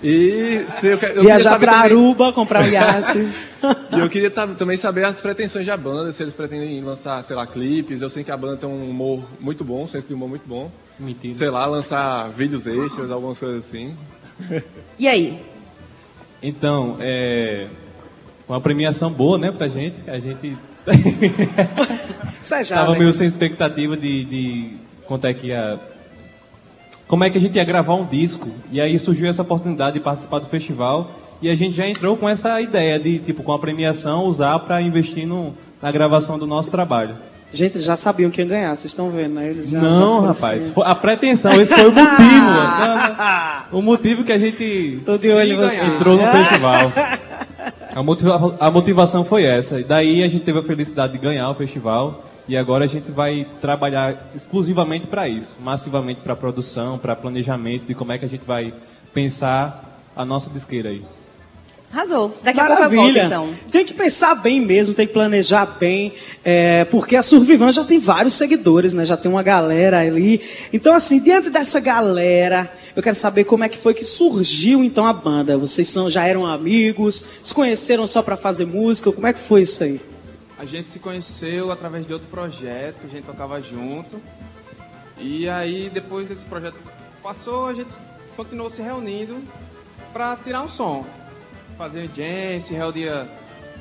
E 0.04 0.66
se 0.70 0.88
eu, 0.88 0.92
eu 0.94 0.98
queria 1.00 1.22
Viajar 1.22 1.52
saber 1.52 1.66
pra 1.66 1.74
também- 1.82 1.86
Aruba, 1.92 2.34
comprar 2.34 2.62
um 2.64 2.68
iate. 2.68 3.28
E 3.92 4.00
eu 4.00 4.08
queria 4.08 4.30
ta- 4.30 4.46
também 4.46 4.78
saber 4.78 5.06
as 5.06 5.20
pretensões 5.20 5.66
da 5.66 5.76
banda, 5.76 6.12
se 6.12 6.22
eles 6.22 6.34
pretendem 6.36 6.80
lançar, 6.84 7.24
sei 7.24 7.36
lá, 7.36 7.48
clipes. 7.48 8.00
Eu 8.04 8.10
sei 8.10 8.24
que 8.24 8.30
a 8.30 8.38
banda 8.38 8.58
tem 8.58 8.70
um 8.70 8.90
humor 8.92 9.24
muito 9.40 9.64
bom, 9.64 9.84
um 9.84 9.88
senso 9.88 10.08
de 10.08 10.14
humor 10.14 10.30
muito 10.30 10.48
bom. 10.48 10.70
Sei 11.34 11.50
lá, 11.50 11.66
lançar 11.66 12.30
vídeos 12.30 12.68
extras, 12.68 13.10
algumas 13.10 13.40
coisas 13.40 13.66
assim. 13.66 13.96
E 15.00 15.08
aí? 15.08 15.42
Então, 16.44 16.98
é 17.00 17.66
uma 18.48 18.62
premiação 18.62 19.10
boa, 19.12 19.38
né, 19.40 19.52
pra 19.52 19.68
gente. 19.68 19.96
A 20.08 20.20
gente 20.20 20.56
Isso 22.42 22.54
é 22.56 22.64
já, 22.64 22.76
tava 22.76 22.92
né? 22.94 23.00
meio 23.00 23.14
sem 23.14 23.26
expectativa 23.28 23.96
de, 23.98 24.24
de 24.26 24.70
quanto 25.06 25.26
é 25.26 25.34
que 25.34 25.48
ia... 25.48 25.80
Como 27.08 27.24
é 27.24 27.30
que 27.30 27.38
a 27.38 27.42
gente 27.42 27.56
ia 27.56 27.64
gravar 27.64 27.94
um 27.96 28.06
disco. 28.06 28.50
E 28.72 28.82
aí 28.82 28.98
surgiu 28.98 29.28
essa 29.30 29.44
oportunidade 29.44 29.94
de 29.96 30.00
participar 30.00 30.40
do 30.40 30.48
festival. 30.48 31.12
E 31.42 31.50
a 31.50 31.56
gente 31.56 31.76
já 31.76 31.88
entrou 31.88 32.18
com 32.18 32.28
essa 32.28 32.60
ideia 32.62 33.00
de, 33.00 33.20
tipo, 33.20 33.44
com 33.44 33.52
a 33.52 33.60
premiação, 33.60 34.24
usar 34.26 34.58
para 34.60 34.82
investir 34.82 35.28
no, 35.28 35.54
na 35.82 35.92
gravação 35.92 36.40
do 36.40 36.48
nosso 36.48 36.72
trabalho. 36.72 37.16
Gente, 37.52 37.80
já 37.80 37.96
sabiam 37.96 38.32
quem 38.32 38.44
ia 38.44 38.50
ganhar, 38.50 38.70
vocês 38.76 38.86
estão 38.92 39.10
vendo, 39.12 39.36
né? 39.36 39.50
Eles 39.50 39.70
já, 39.70 39.80
não, 39.80 40.22
já 40.22 40.28
rapaz. 40.30 40.70
foi- 40.70 40.84
A 40.86 40.96
pretensão, 40.96 41.54
esse 41.62 41.74
foi 41.74 41.88
o 41.88 41.92
motivo. 41.92 42.16
O 43.72 43.82
motivo 43.82 44.24
que 44.24 44.32
a 44.32 44.38
gente 44.38 45.02
Tô 45.06 45.18
de 45.18 45.30
olho 45.30 45.58
você. 45.58 45.86
entrou 45.86 46.16
no 46.18 46.26
festival. 46.26 46.92
A, 47.96 48.04
motiva- 48.04 48.58
a 48.60 48.70
motivação 48.70 49.24
foi 49.26 49.44
essa. 49.46 49.80
E 49.80 49.84
daí 49.84 50.22
a 50.24 50.28
gente 50.28 50.44
teve 50.44 50.60
a 50.60 50.64
felicidade 50.64 51.14
de 51.14 51.20
ganhar 51.20 51.50
o 51.50 51.56
festival. 51.56 52.24
E 52.48 52.56
agora 52.56 52.84
a 52.84 52.88
gente 52.88 53.12
vai 53.12 53.48
trabalhar 53.60 54.30
exclusivamente 54.36 55.08
para 55.08 55.28
isso, 55.28 55.56
massivamente 55.60 56.22
para 56.22 56.36
produção, 56.36 56.96
para 57.00 57.16
planejamento 57.16 57.86
de 57.88 57.96
como 57.96 58.12
é 58.12 58.20
que 58.20 58.26
a 58.26 58.30
gente 58.30 58.46
vai 58.46 58.72
pensar 59.14 60.00
a 60.16 60.24
nossa 60.24 60.52
disqueira 60.52 60.90
aí. 60.90 61.02
Arrasou. 61.92 62.36
Daqui 62.44 62.60
a 62.60 62.66
pouco 62.68 62.84
eu 62.84 62.90
volto, 62.90 62.98
Maravilha. 62.98 63.26
então. 63.26 63.50
Tem 63.72 63.86
que 63.86 63.94
pensar 63.94 64.36
bem 64.36 64.60
mesmo, 64.60 64.94
tem 64.94 65.08
que 65.08 65.14
planejar 65.14 65.66
bem, 65.80 66.14
é, 66.44 66.84
porque 66.86 67.16
a 67.16 67.24
Survivan 67.24 67.72
já 67.72 67.84
tem 67.86 68.00
vários 68.00 68.34
seguidores, 68.34 68.94
né? 68.94 69.06
Já 69.06 69.16
tem 69.16 69.32
uma 69.32 69.42
galera 69.42 70.00
ali. 70.02 70.42
Então, 70.74 70.94
assim, 70.94 71.20
diante 71.20 71.50
dessa 71.50 71.80
galera, 71.80 72.70
eu 72.96 73.04
quero 73.04 73.16
saber 73.16 73.44
como 73.44 73.64
é 73.64 73.70
que 73.70 73.78
foi 73.78 73.94
que 73.94 74.06
surgiu 74.06 74.84
então 74.84 75.06
a 75.06 75.12
banda. 75.12 75.58
Vocês 75.58 75.90
são, 75.90 76.10
já 76.10 76.26
eram 76.26 76.46
amigos, 76.46 77.26
se 77.44 77.54
conheceram 77.54 78.08
só 78.08 78.22
para 78.22 78.38
fazer 78.38 78.66
música? 78.66 79.12
Como 79.12 79.28
é 79.28 79.34
que 79.34 79.40
foi 79.40 79.64
isso 79.64 79.84
aí? 79.84 80.00
A 80.58 80.64
gente 80.64 80.90
se 80.90 81.00
conheceu 81.00 81.72
através 81.72 82.08
de 82.08 82.14
outro 82.14 82.30
projeto 82.30 83.02
que 83.02 83.08
a 83.08 83.10
gente 83.10 83.26
tocava 83.26 83.60
junto. 83.60 84.22
E 85.20 85.48
aí, 85.50 85.90
depois 85.90 86.30
desse 86.30 86.46
projeto 86.46 86.78
passou, 87.22 87.66
a 87.66 87.74
gente 87.74 87.98
continuou 88.38 88.70
se 88.70 88.82
reunindo 88.82 89.42
para 90.14 90.38
tirar 90.38 90.62
um 90.62 90.68
som. 90.68 91.06
Fazer 91.78 92.10
jam, 92.16 92.60
se 92.60 92.74
reunia 92.74 93.28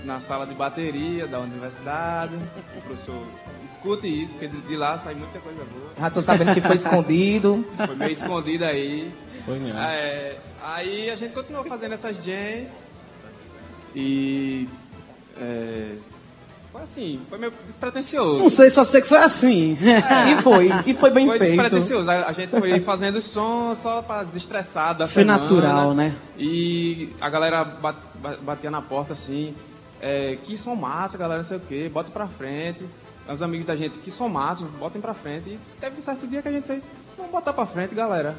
na 0.05 0.21
sala 0.21 0.47
de 0.47 0.55
bateria 0.55 1.27
da 1.27 1.41
universidade. 1.41 2.35
O 2.77 2.81
professor 2.83 3.23
escute 3.65 4.07
isso, 4.07 4.35
porque 4.35 4.49
de 4.49 4.61
de 4.63 4.77
lá 4.77 4.97
sai 4.99 5.15
muita 5.15 5.39
coisa 5.41 5.63
boa. 5.65 5.93
Já 5.99 6.11
tô 6.11 6.21
sabendo 6.23 6.55
que 6.55 6.61
foi 6.61 6.77
escondido. 6.77 7.65
Foi 7.77 7.95
meio 7.97 8.11
escondido 8.13 8.65
aí. 8.65 9.11
Foi 9.45 9.59
mesmo. 9.59 9.79
É, 9.79 10.37
aí 10.63 11.11
a 11.11 11.17
gente 11.17 11.33
continuou 11.35 11.65
fazendo 11.65 11.93
essas 11.93 12.17
jams 12.17 12.71
e 13.95 14.69
é, 15.37 15.93
foi 16.73 16.83
assim, 16.83 17.21
foi 17.29 17.39
meio 17.39 17.53
despretensioso. 17.67 18.39
Não 18.39 18.49
sei, 18.49 18.69
só 18.71 18.83
sei 18.83 19.01
que 19.03 19.07
foi 19.09 19.19
assim. 19.19 19.79
E 20.39 20.43
foi, 20.43 20.69
e 20.87 20.95
foi 20.95 21.11
bem 21.11 21.27
foi 21.27 21.39
feito. 21.39 21.51
despretensioso. 21.53 22.11
A, 22.11 22.27
a 22.29 22.33
gente 22.33 22.51
foi 22.51 22.81
fazendo 22.81 23.21
som 23.21 23.75
só 23.75 24.03
pra 24.03 24.25
desestressar 24.25 24.95
da 24.95 25.07
Foi 25.07 25.23
semana. 25.23 25.39
natural, 25.43 25.95
né? 25.95 26.15
E 26.37 27.11
a 27.21 27.29
galera 27.31 27.65
bat- 27.65 27.97
ba- 28.17 28.37
batia 28.43 28.71
na 28.71 28.83
porta 28.83 29.13
assim, 29.13 29.55
é, 30.05 30.37
que 30.43 30.59
são 30.59 30.77
massa, 30.77 31.17
galera, 31.17 31.39
não 31.39 31.49
sei 31.49 31.57
o 31.57 31.61
quê, 31.61 31.91
bota 31.93 32.11
pra 32.11 32.29
frente. 32.29 32.87
Os 33.27 33.41
amigos 33.41 33.65
da 33.65 33.75
gente 33.75 33.99
que 33.99 34.11
são 34.11 34.29
massa, 34.29 34.67
botem 34.79 35.01
pra 35.01 35.15
frente. 35.15 35.49
E 35.49 35.59
teve 35.81 35.99
um 35.99 36.03
certo 36.03 36.27
dia 36.27 36.43
que 36.43 36.49
a 36.49 36.53
gente 36.53 36.67
fez, 36.67 36.83
vamos 37.17 37.33
botar 37.33 37.55
pra 37.55 37.65
frente, 37.65 37.95
galera. 37.95 38.37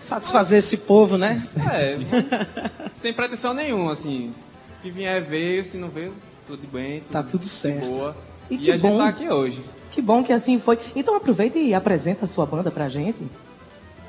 Satisfazer 0.00 0.58
esse 0.58 0.78
povo, 0.78 1.16
né? 1.16 1.38
É, 1.72 1.96
sem 2.96 3.12
pretensão 3.12 3.54
nenhuma, 3.54 3.92
assim. 3.92 4.34
Que 4.82 4.90
vier 4.90 5.22
veio, 5.22 5.64
se 5.64 5.78
não 5.78 5.88
veio, 5.88 6.12
tudo 6.44 6.66
bem. 6.66 7.00
Tudo 7.02 7.12
tá 7.12 7.22
tudo 7.22 7.44
certo. 7.44 7.86
Boa. 7.86 8.16
E, 8.50 8.56
e, 8.56 8.58
que 8.58 8.72
a 8.72 8.76
bom, 8.76 8.88
gente 8.88 8.98
tá 8.98 9.08
aqui 9.08 9.28
hoje. 9.28 9.64
Que 9.92 10.02
bom 10.02 10.24
que 10.24 10.32
assim 10.32 10.58
foi. 10.58 10.76
Então 10.96 11.14
aproveita 11.14 11.56
e 11.56 11.72
apresenta 11.72 12.24
a 12.24 12.26
sua 12.26 12.44
banda 12.44 12.70
pra 12.70 12.88
gente. 12.88 13.24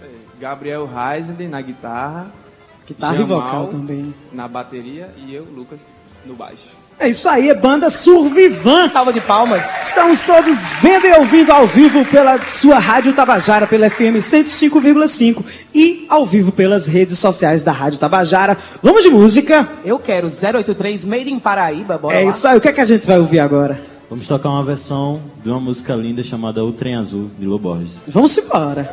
É, 0.02 0.10
Gabriel 0.40 0.90
Heisenden 0.90 1.48
na 1.48 1.62
guitarra. 1.62 2.32
Guitarra 2.88 3.14
tá 3.14 3.20
Jamal, 3.20 3.38
e 3.38 3.42
vocal 3.44 3.68
também. 3.68 4.16
Na 4.32 4.48
bateria 4.48 5.14
e 5.16 5.34
eu, 5.34 5.44
Lucas, 5.44 5.82
no 6.26 6.36
baixo. 6.36 6.77
É 7.00 7.10
isso 7.10 7.30
aí, 7.30 7.48
é 7.50 7.54
banda 7.54 7.92
Survivan, 7.92 8.90
salva 8.90 9.14
de 9.14 9.22
palmas. 9.22 9.64
Estamos 9.88 10.24
todos 10.24 10.72
vendo 10.82 11.06
e 11.06 11.12
ouvindo 11.20 11.52
ao 11.52 11.68
vivo 11.68 12.04
pela 12.06 12.40
sua 12.50 12.80
Rádio 12.80 13.14
Tabajara, 13.14 13.68
pela 13.68 13.88
FM 13.88 14.18
105,5 14.18 15.44
e 15.76 16.08
ao 16.10 16.26
vivo 16.26 16.52
pelas 16.52 16.88
redes 16.88 17.20
sociais 17.20 17.62
da 17.62 17.72
Rádio 17.72 18.00
Tabajara. 18.00 18.58
Vamos 18.82 19.04
de 19.04 19.12
música. 19.12 19.70
Eu 19.86 20.00
quero 20.00 20.28
083 20.28 21.06
Made 21.06 21.32
in 21.32 21.38
Paraíba, 21.40 22.00
bora 22.00 22.18
É 22.20 22.24
lá. 22.24 22.30
isso 22.32 22.48
aí, 22.48 22.58
o 22.58 22.62
que, 22.62 22.68
é 22.70 22.74
que 22.74 22.82
a 22.82 22.86
gente 22.86 23.06
vai 23.06 23.20
ouvir 23.20 23.42
agora? 23.42 23.80
Vamos 24.10 24.28
tocar 24.28 24.50
uma 24.50 24.64
versão 24.64 25.22
de 25.44 25.50
uma 25.52 25.60
música 25.60 25.94
linda 25.94 26.24
chamada 26.24 26.66
O 26.66 26.72
Trem 26.72 26.96
Azul, 26.96 27.30
de 27.38 27.46
Loborges. 27.46 28.02
Vamos 28.08 28.36
embora. 28.40 28.90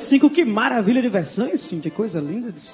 5. 0.00 0.30
Que 0.30 0.44
maravilha 0.44 1.02
de 1.02 1.08
versões, 1.08 1.60
Cintia. 1.60 1.90
Coisa 1.90 2.20
linda 2.20 2.50
de 2.50 2.60
se 2.60 2.72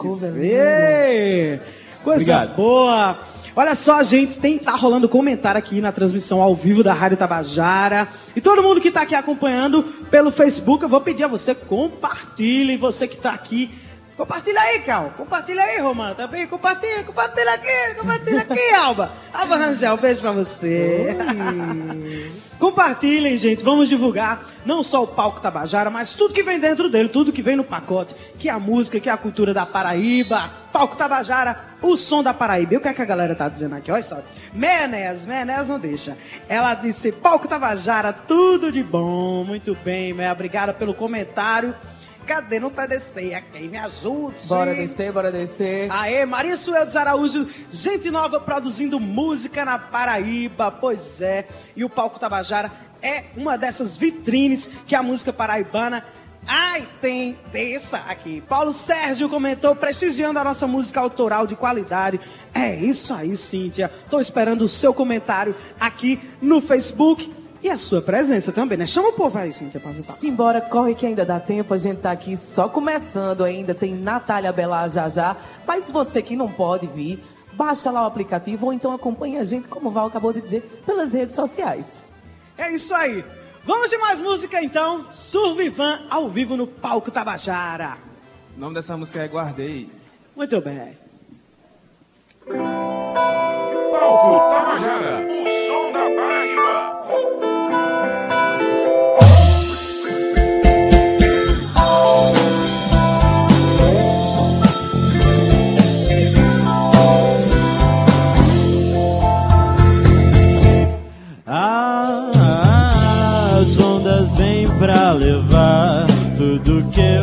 Coisa 2.02 2.32
Obrigado. 2.32 2.56
boa. 2.56 3.18
Olha 3.56 3.74
só, 3.74 4.02
gente, 4.02 4.38
tem 4.38 4.58
tá 4.58 4.72
rolando 4.72 5.08
comentário 5.08 5.58
aqui 5.58 5.80
na 5.80 5.92
transmissão 5.92 6.42
ao 6.42 6.54
vivo 6.54 6.82
da 6.82 6.92
Rádio 6.92 7.16
Tabajara. 7.16 8.08
E 8.34 8.40
todo 8.40 8.62
mundo 8.62 8.80
que 8.80 8.88
está 8.88 9.02
aqui 9.02 9.14
acompanhando 9.14 9.84
pelo 10.10 10.32
Facebook, 10.32 10.82
eu 10.82 10.88
vou 10.88 11.00
pedir 11.00 11.24
a 11.24 11.28
você 11.28 11.54
compartilhe, 11.54 12.76
você 12.76 13.06
que 13.06 13.14
está 13.14 13.30
aqui 13.30 13.70
Compartilha 14.16 14.60
aí, 14.60 14.80
Cal. 14.80 15.12
Compartilha 15.16 15.60
aí, 15.62 15.80
Romano. 15.80 16.14
Tá 16.14 16.26
bem? 16.28 16.46
Compartilha, 16.46 17.02
compartilha 17.02 17.52
aqui, 17.52 17.94
compartilha 17.98 18.42
aqui, 18.42 18.70
Alba. 18.74 19.12
Alba 19.32 19.56
Rangel, 19.56 19.96
beijo 19.96 20.20
pra 20.20 20.30
você. 20.30 21.16
Compartilhem, 22.58 23.36
gente. 23.36 23.64
Vamos 23.64 23.88
divulgar 23.88 24.46
não 24.64 24.84
só 24.84 25.02
o 25.02 25.06
palco 25.06 25.40
Tabajara, 25.40 25.90
mas 25.90 26.14
tudo 26.14 26.32
que 26.32 26.44
vem 26.44 26.60
dentro 26.60 26.88
dele, 26.88 27.08
tudo 27.08 27.32
que 27.32 27.42
vem 27.42 27.56
no 27.56 27.64
pacote, 27.64 28.14
que 28.38 28.48
é 28.48 28.52
a 28.52 28.58
música, 28.58 29.00
que 29.00 29.08
é 29.08 29.12
a 29.12 29.16
cultura 29.16 29.52
da 29.52 29.66
Paraíba. 29.66 30.50
Palco 30.72 30.96
Tabajara, 30.96 31.60
o 31.82 31.96
som 31.96 32.22
da 32.22 32.32
Paraíba. 32.32 32.74
E 32.74 32.76
o 32.76 32.80
que 32.80 32.88
é 32.88 32.94
que 32.94 33.02
a 33.02 33.04
galera 33.04 33.34
tá 33.34 33.48
dizendo 33.48 33.74
aqui? 33.74 33.90
Olha 33.90 34.02
só. 34.02 34.22
Menés, 34.52 35.26
Menés 35.26 35.68
não 35.68 35.78
deixa. 35.78 36.16
Ela 36.48 36.74
disse, 36.76 37.10
palco 37.10 37.48
Tabajara, 37.48 38.12
tudo 38.12 38.70
de 38.70 38.82
bom. 38.82 39.44
Muito 39.44 39.76
bem, 39.84 40.14
Mé. 40.14 40.30
Obrigada 40.30 40.72
pelo 40.72 40.94
comentário. 40.94 41.74
Cadê? 42.26 42.58
Não 42.58 42.70
tá 42.70 42.86
descer 42.86 43.34
aqui. 43.34 43.68
Me 43.68 43.76
ajude. 43.76 44.46
Bora 44.48 44.74
descer, 44.74 45.12
bora 45.12 45.30
descer. 45.30 45.90
Aê, 45.90 46.24
Maria 46.24 46.56
Sueldes 46.56 46.96
Araújo, 46.96 47.48
gente 47.70 48.10
nova 48.10 48.40
produzindo 48.40 48.98
música 48.98 49.64
na 49.64 49.78
Paraíba, 49.78 50.70
pois 50.70 51.20
é. 51.20 51.46
E 51.76 51.84
o 51.84 51.90
Palco 51.90 52.18
Tabajara 52.18 52.70
é 53.02 53.24
uma 53.36 53.58
dessas 53.58 53.96
vitrines 53.96 54.70
que 54.86 54.94
a 54.94 55.02
música 55.02 55.32
paraibana. 55.32 56.04
Ai, 56.46 56.86
tem 57.00 57.36
dessa 57.50 57.98
aqui. 58.08 58.42
Paulo 58.42 58.72
Sérgio 58.72 59.28
comentou, 59.28 59.74
prestigiando 59.74 60.38
a 60.38 60.44
nossa 60.44 60.66
música 60.66 61.00
autoral 61.00 61.46
de 61.46 61.56
qualidade. 61.56 62.20
É 62.52 62.74
isso 62.74 63.14
aí, 63.14 63.36
Cíntia. 63.36 63.90
Tô 64.10 64.20
esperando 64.20 64.62
o 64.62 64.68
seu 64.68 64.92
comentário 64.92 65.54
aqui 65.80 66.20
no 66.40 66.60
Facebook 66.60 67.43
e 67.64 67.70
a 67.70 67.78
sua 67.78 68.02
presença 68.02 68.52
também, 68.52 68.76
né? 68.76 68.84
Chama 68.84 69.08
o 69.08 69.12
povo 69.14 69.38
aí, 69.38 69.50
Cíntia, 69.50 69.80
pra 69.80 69.90
votar. 69.90 70.14
Simbora, 70.14 70.60
corre 70.60 70.94
que 70.94 71.06
ainda 71.06 71.24
dá 71.24 71.40
tempo. 71.40 71.72
A 71.72 71.78
gente 71.78 72.02
tá 72.02 72.10
aqui 72.10 72.36
só 72.36 72.68
começando 72.68 73.42
ainda. 73.42 73.74
Tem 73.74 73.94
Natália 73.94 74.52
Belar 74.52 74.90
já 74.90 75.08
já. 75.08 75.34
Mas 75.66 75.90
você 75.90 76.20
que 76.20 76.36
não 76.36 76.52
pode 76.52 76.86
vir, 76.86 77.24
baixa 77.54 77.90
lá 77.90 78.02
o 78.02 78.06
aplicativo 78.06 78.66
ou 78.66 78.72
então 78.74 78.92
acompanha 78.92 79.40
a 79.40 79.44
gente, 79.44 79.66
como 79.66 79.88
o 79.88 79.90
Val 79.90 80.08
acabou 80.08 80.30
de 80.30 80.42
dizer, 80.42 80.82
pelas 80.84 81.14
redes 81.14 81.34
sociais. 81.34 82.04
É 82.58 82.70
isso 82.70 82.94
aí. 82.94 83.24
Vamos 83.64 83.88
de 83.88 83.96
mais 83.96 84.20
música 84.20 84.62
então. 84.62 85.10
Survivan 85.10 86.02
ao 86.10 86.28
vivo 86.28 86.58
no 86.58 86.66
Palco 86.66 87.10
Tabajara. 87.10 87.96
O 88.54 88.60
nome 88.60 88.74
dessa 88.74 88.94
música 88.94 89.22
é 89.22 89.26
Guardei. 89.26 89.90
Muito 90.36 90.60
bem. 90.60 90.98
Palco 93.90 94.50
Tabajara, 94.50 95.43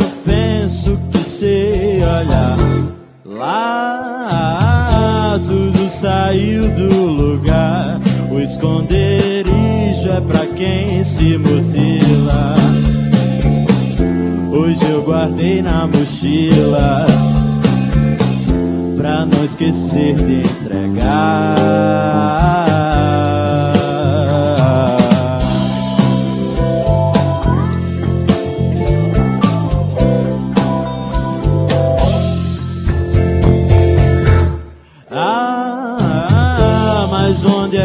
eu 0.02 0.10
penso 0.26 0.98
que 1.12 1.24
sei 1.24 2.00
olhar. 2.00 2.58
Lá 3.26 5.40
tudo 5.46 5.88
saiu 5.90 6.72
do 6.72 7.06
lugar. 7.06 8.02
O 8.32 8.40
esconderijo 8.40 10.10
é 10.10 10.22
pra 10.22 10.48
quem 10.48 11.04
se 11.04 11.38
mutila. 11.38 12.56
Hoje 14.52 14.84
eu 14.90 15.04
guardei 15.04 15.62
na 15.62 15.86
mochila 15.88 17.06
pra 18.98 19.24
não 19.26 19.44
esquecer 19.44 20.16
de 20.16 20.42
entregar. 20.42 21.42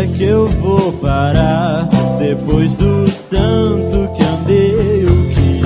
Que 0.09 0.25
eu 0.25 0.49
vou 0.49 0.93
parar 0.95 1.89
depois 2.19 2.75
do 2.75 3.09
tanto 3.29 4.11
que 4.15 4.23
andei 4.23 5.05
o 5.05 5.35
que 5.35 5.61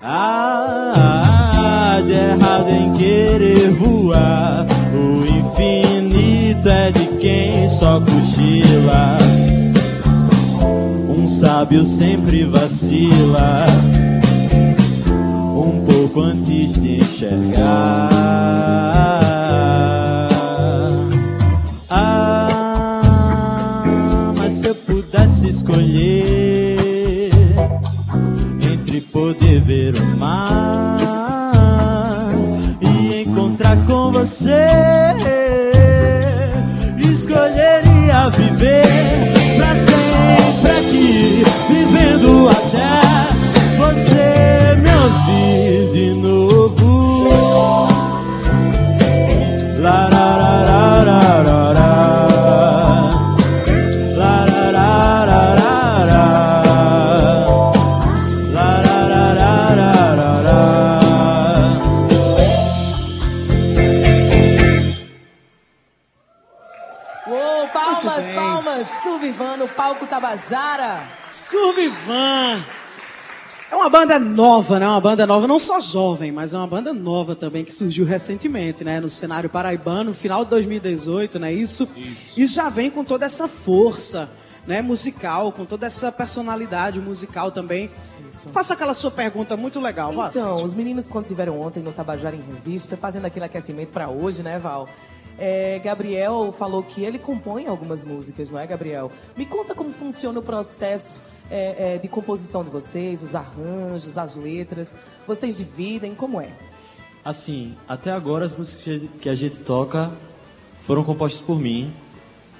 há 0.00 2.00
de 2.04 2.12
errado 2.12 2.68
em 2.68 2.92
querer 2.94 3.70
voar? 3.72 4.66
O 4.94 5.24
infinito 5.24 6.68
é 6.68 6.90
de 6.90 7.06
quem 7.18 7.68
só 7.68 8.00
cochila. 8.00 9.18
Um 11.08 11.28
sábio 11.28 11.84
sempre 11.84 12.44
vacila 12.44 13.66
um 15.56 15.80
pouco 15.84 16.20
antes 16.20 16.74
de 16.74 17.02
enxergar. 17.02 18.34
Poder 29.34 29.60
ver 29.60 29.94
o 29.96 30.16
mar 30.16 30.98
e 32.80 33.22
encontrar 33.22 33.76
com 33.86 34.12
você, 34.12 34.66
escolheria 36.98 38.30
viver 38.30 39.03
Tabajara. 70.24 71.06
Survivan. 71.30 72.64
É 73.70 73.76
uma 73.76 73.90
banda 73.90 74.18
nova, 74.18 74.78
né? 74.78 74.88
Uma 74.88 75.00
banda 75.00 75.26
nova, 75.26 75.46
não 75.46 75.58
só 75.58 75.80
jovem, 75.80 76.32
mas 76.32 76.54
é 76.54 76.56
uma 76.56 76.66
banda 76.66 76.94
nova 76.94 77.36
também 77.36 77.62
que 77.62 77.70
surgiu 77.70 78.06
recentemente, 78.06 78.82
né? 78.82 79.00
No 79.00 79.08
cenário 79.10 79.50
paraibano, 79.50 80.10
no 80.10 80.14
final 80.14 80.42
de 80.44 80.50
2018, 80.50 81.38
né? 81.38 81.52
Isso. 81.52 81.86
E 82.34 82.46
já 82.46 82.70
vem 82.70 82.90
com 82.90 83.04
toda 83.04 83.26
essa 83.26 83.46
força, 83.46 84.30
né? 84.66 84.80
Musical, 84.80 85.52
com 85.52 85.66
toda 85.66 85.86
essa 85.86 86.10
personalidade 86.10 86.98
musical 87.00 87.50
também. 87.50 87.90
Faça 88.50 88.72
aquela 88.72 88.94
sua 88.94 89.10
pergunta 89.10 89.58
muito 89.58 89.78
legal, 89.78 90.10
Então, 90.30 90.64
os 90.64 90.72
meninos 90.72 91.06
quando 91.06 91.26
estiveram 91.26 91.60
ontem 91.60 91.82
no 91.82 91.92
Tabajara 91.92 92.34
em 92.34 92.40
Revista, 92.40 92.96
fazendo 92.96 93.26
aquele 93.26 93.44
aquecimento 93.44 93.92
pra 93.92 94.08
hoje, 94.08 94.42
né, 94.42 94.58
Val? 94.58 94.88
É, 95.38 95.80
Gabriel 95.82 96.54
falou 96.56 96.82
que 96.82 97.02
ele 97.02 97.18
compõe 97.18 97.66
algumas 97.66 98.04
músicas, 98.04 98.50
não 98.50 98.58
é, 98.58 98.66
Gabriel? 98.66 99.10
Me 99.36 99.44
conta 99.44 99.74
como 99.74 99.90
funciona 99.90 100.38
o 100.38 100.42
processo 100.42 101.24
é, 101.50 101.94
é, 101.94 101.98
de 101.98 102.06
composição 102.08 102.62
de 102.62 102.70
vocês, 102.70 103.22
os 103.22 103.34
arranjos, 103.34 104.16
as 104.16 104.36
letras. 104.36 104.94
Vocês 105.26 105.56
dividem, 105.56 106.14
como 106.14 106.40
é? 106.40 106.50
Assim, 107.24 107.74
até 107.88 108.12
agora 108.12 108.44
as 108.44 108.56
músicas 108.56 109.02
que 109.20 109.28
a 109.28 109.34
gente 109.34 109.62
toca 109.62 110.12
foram 110.82 111.02
compostas 111.02 111.40
por 111.40 111.58
mim. 111.58 111.92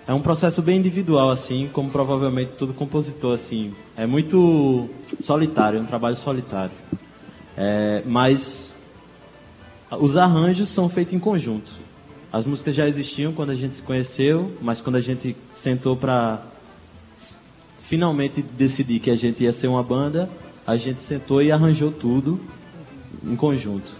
É 0.07 0.13
um 0.13 0.21
processo 0.21 0.61
bem 0.61 0.79
individual, 0.79 1.31
assim, 1.31 1.71
como 1.73 1.91
provavelmente 1.91 2.53
todo 2.59 2.75
compositor, 2.75 3.35
assim. 3.35 3.75
É 3.97 4.07
muito 4.07 4.89
solitário, 5.19 5.79
é 5.79 5.83
um 5.83 5.87
trabalho 5.87 6.17
solitário. 6.17 6.75
É, 7.57 8.03
mas 8.05 8.75
os 9.91 10.17
arranjos 10.17 10.69
são 10.69 10.89
feitos 10.89 11.15
em 11.15 11.19
conjunto. 11.19 11.84
As 12.35 12.45
músicas 12.45 12.75
já 12.75 12.89
existiam 12.89 13.33
quando 13.33 13.51
a 13.51 13.55
gente 13.55 13.77
se 13.77 13.83
conheceu, 13.83 14.51
mas 14.61 14.81
quando 14.81 14.97
a 14.97 15.01
gente 15.01 15.37
sentou 15.53 15.97
para 15.97 16.43
finalmente 17.81 18.43
decidir 18.43 18.99
que 18.99 19.09
a 19.09 19.15
gente 19.15 19.45
ia 19.45 19.53
ser 19.53 19.69
uma 19.69 19.85
banda, 19.85 20.29
a 20.67 20.77
gente 20.77 21.01
sentou 21.01 21.41
e 21.41 21.53
arranjou 21.53 21.93
tudo 21.93 22.41
em 23.23 23.37
conjunto. 23.37 23.93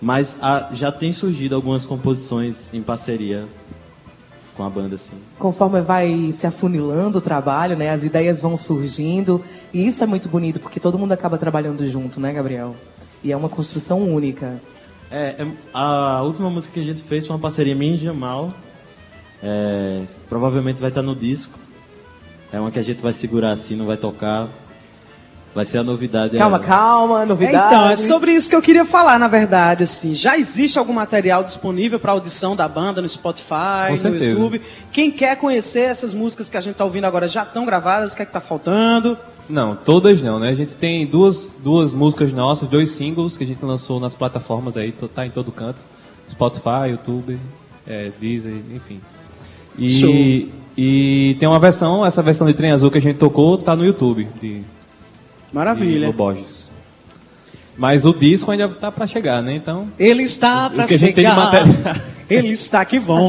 Mas 0.00 0.38
ah, 0.40 0.70
já 0.72 0.90
tem 0.90 1.12
surgido 1.12 1.54
algumas 1.54 1.84
composições 1.84 2.72
em 2.72 2.80
parceria 2.82 3.44
com 4.56 4.64
a 4.64 4.70
banda, 4.70 4.94
assim. 4.94 5.16
Conforme 5.38 5.82
vai 5.82 6.32
se 6.32 6.46
afunilando 6.46 7.18
o 7.18 7.20
trabalho, 7.20 7.76
né? 7.76 7.90
As 7.90 8.02
ideias 8.02 8.40
vão 8.40 8.56
surgindo. 8.56 9.44
E 9.74 9.86
isso 9.86 10.02
é 10.02 10.06
muito 10.06 10.30
bonito, 10.30 10.58
porque 10.58 10.80
todo 10.80 10.98
mundo 10.98 11.12
acaba 11.12 11.36
trabalhando 11.36 11.86
junto, 11.86 12.18
né, 12.18 12.32
Gabriel? 12.32 12.74
E 13.22 13.30
é 13.30 13.36
uma 13.36 13.50
construção 13.50 14.10
única. 14.10 14.58
É, 15.10 15.36
é- 15.38 15.46
a 15.72 16.20
última 16.22 16.50
música 16.50 16.74
que 16.74 16.80
a 16.80 16.84
gente 16.84 17.02
fez 17.02 17.26
foi 17.26 17.34
uma 17.34 17.40
parceria 17.40 17.74
minha 17.74 17.94
e 17.94 17.98
Jamal. 17.98 18.52
É, 19.42 20.02
provavelmente 20.28 20.80
vai 20.80 20.90
estar 20.90 21.02
no 21.02 21.14
disco. 21.14 21.58
É 22.52 22.58
uma 22.58 22.70
que 22.70 22.78
a 22.78 22.82
gente 22.82 23.00
vai 23.00 23.12
segurar 23.12 23.52
assim, 23.52 23.74
não 23.76 23.86
vai 23.86 23.96
tocar. 23.96 24.48
Vai 25.54 25.64
ser 25.64 25.78
a 25.78 25.82
novidade. 25.82 26.36
Calma, 26.36 26.58
é- 26.58 26.60
calma, 26.60 27.24
novidade. 27.24 27.74
Então, 27.74 27.90
é 27.90 27.96
sobre 27.96 28.32
isso 28.32 28.50
que 28.50 28.54
eu 28.54 28.60
queria 28.62 28.84
falar, 28.84 29.18
na 29.18 29.28
verdade. 29.28 29.84
Assim, 29.84 30.14
já 30.14 30.36
existe 30.38 30.78
algum 30.78 30.92
material 30.92 31.42
disponível 31.42 31.98
para 31.98 32.12
audição 32.12 32.54
da 32.54 32.68
banda 32.68 33.00
no 33.00 33.08
Spotify, 33.08 33.86
Com 33.86 33.92
no 33.92 33.96
certeza. 33.96 34.24
YouTube? 34.24 34.62
Quem 34.92 35.10
quer 35.10 35.36
conhecer 35.36 35.80
essas 35.80 36.12
músicas 36.12 36.50
que 36.50 36.56
a 36.56 36.60
gente 36.60 36.72
está 36.72 36.84
ouvindo 36.84 37.06
agora 37.06 37.26
já 37.26 37.42
estão 37.44 37.64
gravadas? 37.64 38.12
O 38.12 38.16
que 38.16 38.22
é 38.22 38.26
que 38.26 38.32
tá 38.32 38.40
faltando? 38.42 39.16
Não, 39.48 39.74
todas 39.74 40.20
não, 40.20 40.38
né? 40.38 40.50
A 40.50 40.54
gente 40.54 40.74
tem 40.74 41.06
duas, 41.06 41.56
duas 41.62 41.94
músicas 41.94 42.32
nossas, 42.32 42.68
dois 42.68 42.90
singles 42.90 43.36
que 43.36 43.44
a 43.44 43.46
gente 43.46 43.64
lançou 43.64 43.98
nas 43.98 44.14
plataformas 44.14 44.76
aí, 44.76 44.92
tá 44.92 45.26
em 45.26 45.30
todo 45.30 45.50
canto. 45.50 45.80
Spotify, 46.28 46.90
YouTube, 46.90 47.38
é, 47.86 48.10
Deezer, 48.20 48.60
enfim. 48.74 49.00
Show. 49.88 50.10
E, 50.10 50.52
e 50.76 51.36
tem 51.38 51.48
uma 51.48 51.58
versão, 51.58 52.04
essa 52.04 52.22
versão 52.22 52.46
de 52.46 52.52
Trem 52.52 52.72
Azul 52.72 52.90
que 52.90 52.98
a 52.98 53.00
gente 53.00 53.16
tocou, 53.16 53.56
tá 53.56 53.74
no 53.74 53.84
YouTube, 53.84 54.28
de, 54.40 54.58
de 54.58 54.64
Maravilha. 55.52 56.08
Lo 56.08 56.12
Borges. 56.12 56.68
Mas 57.76 58.04
o 58.04 58.12
disco 58.12 58.50
ainda 58.50 58.68
tá 58.68 58.90
pra 58.90 59.06
chegar, 59.06 59.40
né? 59.40 59.54
Então, 59.54 59.88
Ele 59.98 60.24
está 60.24 60.68
para 60.68 60.84
que 60.84 60.94
a 60.94 60.98
gente 60.98 61.14
tem 61.14 61.24
de 61.24 61.30
chegar. 61.30 61.36
material. 61.36 61.96
Ele 62.28 62.50
está, 62.50 62.84
que 62.84 63.00
bom. 63.00 63.26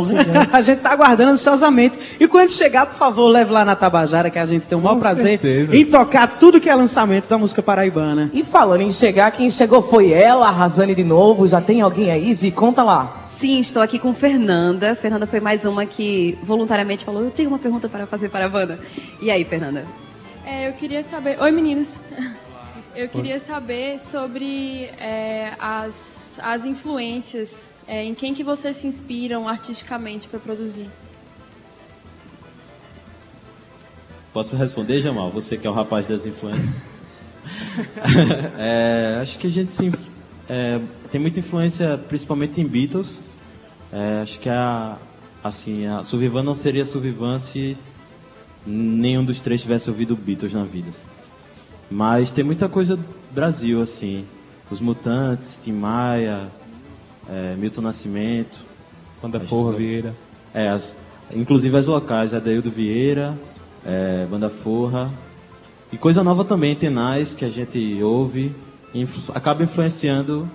a 0.52 0.62
gente 0.62 0.78
está 0.78 0.92
aguardando 0.92 1.32
ansiosamente. 1.32 2.00
E 2.20 2.28
quando 2.28 2.50
chegar, 2.50 2.86
por 2.86 2.96
favor, 2.96 3.28
leve 3.28 3.52
lá 3.52 3.64
na 3.64 3.76
Tabajara, 3.76 4.30
que 4.30 4.40
a 4.40 4.46
gente 4.46 4.68
tem 4.68 4.78
o 4.78 4.82
maior 4.82 4.96
Com 4.96 5.02
prazer 5.02 5.40
certeza. 5.40 5.76
em 5.76 5.86
tocar 5.86 6.28
tudo 6.38 6.60
que 6.60 6.70
é 6.70 6.76
lançamento 6.76 7.30
da 7.30 7.38
música 7.38 7.62
paraibana. 7.62 8.30
E 8.34 8.44
falando 8.44 8.82
em 8.82 8.92
chegar, 8.92 9.32
quem 9.32 9.50
chegou 9.50 9.82
foi 9.82 10.12
ela, 10.12 10.48
a 10.48 10.52
Razane 10.52 10.94
de 10.94 11.04
novo. 11.04 11.48
Já 11.48 11.62
tem 11.62 11.82
alguém 11.82 12.12
aí? 12.12 12.34
Zi, 12.34 12.52
conta 12.52 12.84
lá. 12.84 13.24
Sim, 13.26 13.60
estou 13.60 13.82
aqui 13.82 13.98
com 13.98 14.14
Fernanda. 14.14 14.96
Fernanda 14.96 15.26
foi 15.26 15.40
mais 15.40 15.64
uma 15.64 15.86
que 15.86 16.38
voluntariamente 16.44 17.06
falou: 17.06 17.24
Eu 17.24 17.32
tenho 17.32 17.50
uma 17.50 17.60
pergunta 17.60 17.88
para 17.88 18.06
fazer 18.06 18.30
para 18.30 18.46
a 18.46 18.50
Wanda. 18.50 18.80
E 19.22 19.32
aí, 19.32 19.46
Fernanda? 19.46 19.86
É, 20.46 20.68
eu 20.68 20.74
queria 20.74 21.04
saber. 21.04 21.42
Oi, 21.42 21.52
meninos. 21.52 21.94
Eu 22.96 23.08
queria 23.08 23.40
saber 23.40 23.98
sobre 23.98 24.90
é, 25.00 25.54
as, 25.58 26.38
as 26.38 26.66
influências. 26.66 27.74
É, 27.90 28.04
em 28.06 28.14
quem 28.14 28.36
que 28.36 28.44
vocês 28.44 28.76
se 28.76 28.86
inspiram 28.86 29.48
artisticamente 29.48 30.28
para 30.28 30.40
produzir? 30.40 30.88
Posso 34.32 34.56
responder, 34.56 35.02
Jamal? 35.02 35.32
Você 35.32 35.58
que 35.58 35.66
é 35.66 35.70
o 35.70 35.74
rapaz 35.74 36.06
das 36.06 36.24
influências. 36.24 36.70
É, 38.60 39.18
acho 39.22 39.40
que 39.40 39.48
a 39.48 39.50
gente 39.50 39.72
se, 39.72 39.92
é, 40.48 40.80
tem 41.12 41.20
muita 41.20 41.40
influência, 41.40 41.98
principalmente 41.98 42.62
em 42.62 42.68
Beatles. 42.68 43.20
É, 43.92 44.22
acho 44.22 44.40
que 44.40 44.50
a, 44.50 44.98
assim, 45.44 45.88
a 45.88 46.04
Survivan 46.04 46.44
não 46.44 46.54
seria 46.54 46.86
Survivan 46.86 47.40
se 47.40 47.76
nenhum 48.68 49.24
dos 49.26 49.42
três 49.42 49.64
tivesse 49.64 49.90
ouvido 49.90 50.16
Beatles 50.16 50.54
na 50.54 50.64
vida. 50.64 50.90
assim. 50.90 51.08
Mas 51.90 52.32
tem 52.32 52.44
muita 52.44 52.70
coisa 52.70 52.96
do 52.96 53.06
Brasil, 53.32 53.82
assim. 53.82 54.26
Os 54.70 54.80
Mutantes, 54.80 55.60
Tim 55.64 55.72
Maia, 55.72 56.52
é, 57.30 57.56
Milton 57.56 57.82
Nascimento. 57.82 58.60
Banda 59.22 59.40
Forra, 59.40 59.74
Vieira. 59.74 60.16
É, 60.54 60.70
as, 60.70 60.96
inclusive 61.36 61.76
as 61.78 61.86
locais, 61.88 62.34
Adaildo 62.34 62.72
Vieira, 62.72 63.38
é, 63.86 64.26
Banda 64.30 64.50
Forra. 64.50 65.12
E 65.92 65.98
coisa 65.98 66.24
nova 66.24 66.46
também, 66.46 66.76
Tenaz, 66.76 67.34
que 67.34 67.44
a 67.44 67.50
gente 67.50 68.02
ouve, 68.02 68.56
influ- 68.94 69.34
acaba 69.36 69.64
influenciando 69.64 70.50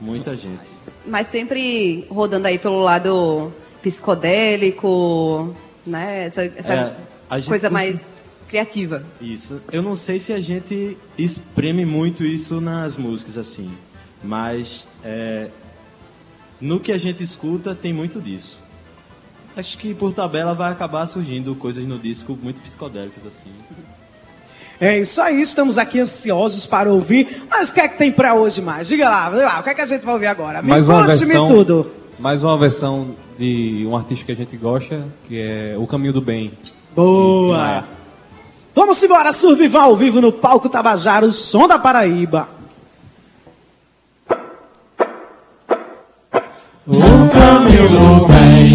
muita 0.00 0.36
gente. 0.36 0.68
Mas 1.06 1.28
sempre 1.28 2.06
rodando 2.10 2.46
aí 2.46 2.58
pelo 2.58 2.80
lado 2.80 3.52
psicodélico, 3.82 5.54
né? 5.86 6.24
Essa, 6.24 6.44
essa 6.44 6.74
É, 6.74 6.96
a 7.28 7.38
gente 7.38 7.48
coisa 7.48 7.68
curte- 7.68 7.72
mais 7.72 8.22
criativa. 8.48 9.04
Isso. 9.20 9.60
Eu 9.72 9.82
não 9.82 9.94
sei 9.96 10.18
se 10.18 10.32
a 10.32 10.40
gente 10.40 10.96
espreme 11.18 11.84
muito 11.84 12.24
isso 12.24 12.60
nas 12.60 12.96
músicas, 12.96 13.38
assim. 13.38 13.70
Mas 14.22 14.86
é, 15.02 15.48
no 16.60 16.78
que 16.80 16.92
a 16.92 16.98
gente 16.98 17.22
escuta 17.22 17.74
tem 17.74 17.92
muito 17.92 18.20
disso. 18.20 18.58
Acho 19.56 19.76
que 19.78 19.94
por 19.94 20.12
tabela 20.12 20.54
vai 20.54 20.70
acabar 20.70 21.06
surgindo 21.06 21.54
coisas 21.54 21.84
no 21.84 21.98
disco 21.98 22.38
muito 22.40 22.60
psicodélicas, 22.60 23.26
assim. 23.26 23.50
É 24.80 24.98
isso 24.98 25.20
aí, 25.20 25.42
estamos 25.42 25.76
aqui 25.76 26.00
ansiosos 26.00 26.64
para 26.64 26.90
ouvir. 26.90 27.44
Mas 27.50 27.68
o 27.68 27.74
que 27.74 27.80
é 27.80 27.88
que 27.88 27.98
tem 27.98 28.10
para 28.10 28.34
hoje 28.34 28.62
mais? 28.62 28.88
Diga 28.88 29.08
lá, 29.08 29.28
lá, 29.28 29.60
o 29.60 29.62
que 29.62 29.70
é 29.70 29.74
que 29.74 29.80
a 29.80 29.86
gente 29.86 30.04
vai 30.04 30.14
ouvir 30.14 30.26
agora? 30.26 30.62
Me 30.62 30.68
Mais 30.68 30.86
uma 30.88 31.04
conte-me 31.04 31.26
versão, 31.26 31.48
tudo. 31.48 31.90
mais 32.18 32.42
uma 32.42 32.56
versão 32.56 33.14
de 33.38 33.84
um 33.86 33.96
artista 33.96 34.24
que 34.24 34.32
a 34.32 34.36
gente 34.36 34.56
gosta, 34.56 35.04
que 35.28 35.38
é 35.38 35.74
O 35.76 35.86
Caminho 35.86 36.12
do 36.12 36.20
Bem. 36.20 36.52
Boa! 36.94 37.84
Vamos 38.74 39.02
embora, 39.02 39.32
Survival 39.32 39.82
ao 39.90 39.96
vivo 39.96 40.20
no 40.20 40.30
palco 40.32 40.68
Tabajara, 40.68 41.26
o 41.26 41.32
som 41.32 41.66
da 41.66 41.78
Paraíba. 41.78 42.48
Do 47.68 48.26
bem. 48.26 48.69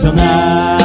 Nacional. 0.00 0.77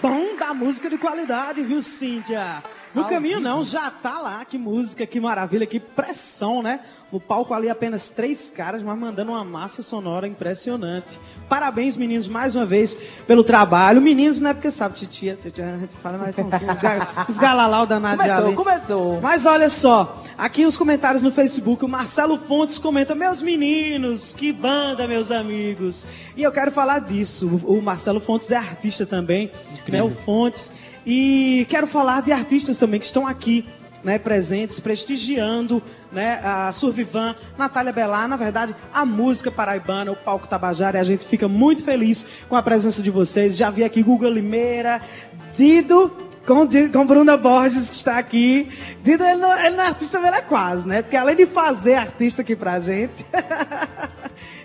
Bom 0.00 0.36
da 0.38 0.52
música 0.54 0.88
de 0.88 0.98
qualidade, 0.98 1.62
viu, 1.62 1.82
Cíntia? 1.82 2.62
No 2.92 3.04
caminho 3.04 3.38
não, 3.38 3.62
já 3.62 3.88
tá 3.88 4.20
lá, 4.20 4.44
que 4.44 4.58
música, 4.58 5.06
que 5.06 5.20
maravilha, 5.20 5.64
que 5.64 5.78
pressão, 5.78 6.60
né? 6.60 6.80
No 7.12 7.20
palco 7.20 7.52
ali 7.54 7.68
apenas 7.68 8.08
três 8.10 8.50
caras, 8.50 8.82
mas 8.82 8.98
mandando 8.98 9.30
uma 9.32 9.44
massa 9.44 9.80
sonora 9.82 10.26
impressionante. 10.26 11.18
Parabéns, 11.48 11.96
meninos, 11.96 12.26
mais 12.28 12.54
uma 12.56 12.64
vez 12.66 12.96
pelo 13.26 13.42
trabalho. 13.44 14.00
Meninos, 14.00 14.40
não 14.40 14.50
é 14.50 14.54
porque 14.54 14.70
sabe, 14.72 14.94
titia, 14.96 15.36
titia 15.40 15.74
a 15.74 15.78
gente 15.78 15.96
fala, 15.96 16.18
mas 16.18 16.34
são 16.36 16.46
os, 16.46 16.78
ga- 16.78 17.26
os 17.28 17.36
galalau 17.38 17.84
danados 17.86 18.24
Começou, 18.54 18.64
começou. 18.64 19.20
Mas 19.20 19.44
olha 19.46 19.68
só, 19.68 20.22
aqui 20.38 20.64
os 20.66 20.76
comentários 20.76 21.22
no 21.22 21.30
Facebook, 21.32 21.84
o 21.84 21.88
Marcelo 21.88 22.38
Fontes 22.38 22.78
comenta: 22.78 23.14
Meus 23.14 23.40
meninos, 23.42 24.32
que 24.32 24.52
banda, 24.52 25.06
meus 25.08 25.30
amigos. 25.32 26.06
E 26.36 26.42
eu 26.44 26.52
quero 26.52 26.70
falar 26.70 27.00
disso. 27.00 27.60
O 27.64 27.80
Marcelo 27.82 28.20
Fontes 28.20 28.50
é 28.52 28.56
artista 28.56 29.04
também, 29.04 29.50
O 30.02 30.10
Fontes. 30.10 30.72
E 31.06 31.66
quero 31.68 31.86
falar 31.86 32.22
de 32.22 32.32
artistas 32.32 32.78
também 32.78 33.00
que 33.00 33.06
estão 33.06 33.26
aqui. 33.26 33.64
Né, 34.02 34.18
presentes, 34.18 34.80
prestigiando 34.80 35.82
né, 36.10 36.40
a 36.42 36.72
Survivan, 36.72 37.36
Natália 37.58 37.92
Belar, 37.92 38.26
na 38.26 38.36
verdade, 38.36 38.74
a 38.94 39.04
música 39.04 39.50
paraibana, 39.50 40.10
o 40.10 40.16
palco 40.16 40.48
Tabajara, 40.48 40.96
e 40.96 41.00
a 41.02 41.04
gente 41.04 41.26
fica 41.26 41.46
muito 41.46 41.84
feliz 41.84 42.24
com 42.48 42.56
a 42.56 42.62
presença 42.62 43.02
de 43.02 43.10
vocês. 43.10 43.58
Já 43.58 43.68
vi 43.68 43.84
aqui 43.84 44.02
Guga 44.02 44.30
Limeira, 44.30 45.02
Dido, 45.54 46.10
com, 46.46 46.66
com 46.90 47.06
Bruna 47.06 47.36
Borges, 47.36 47.88
que 47.88 47.94
está 47.94 48.18
aqui. 48.18 48.68
Dido, 49.02 49.24
ele 49.24 49.40
não, 49.40 49.64
ele 49.64 49.76
não 49.76 49.84
é 49.84 49.88
artista, 49.88 50.18
mas 50.18 50.28
ele 50.28 50.38
é 50.38 50.42
quase, 50.42 50.88
né? 50.88 51.02
Porque 51.02 51.16
além 51.16 51.36
de 51.36 51.46
fazer 51.46 51.94
artista 51.94 52.42
aqui 52.42 52.56
pra 52.56 52.78
gente, 52.78 53.24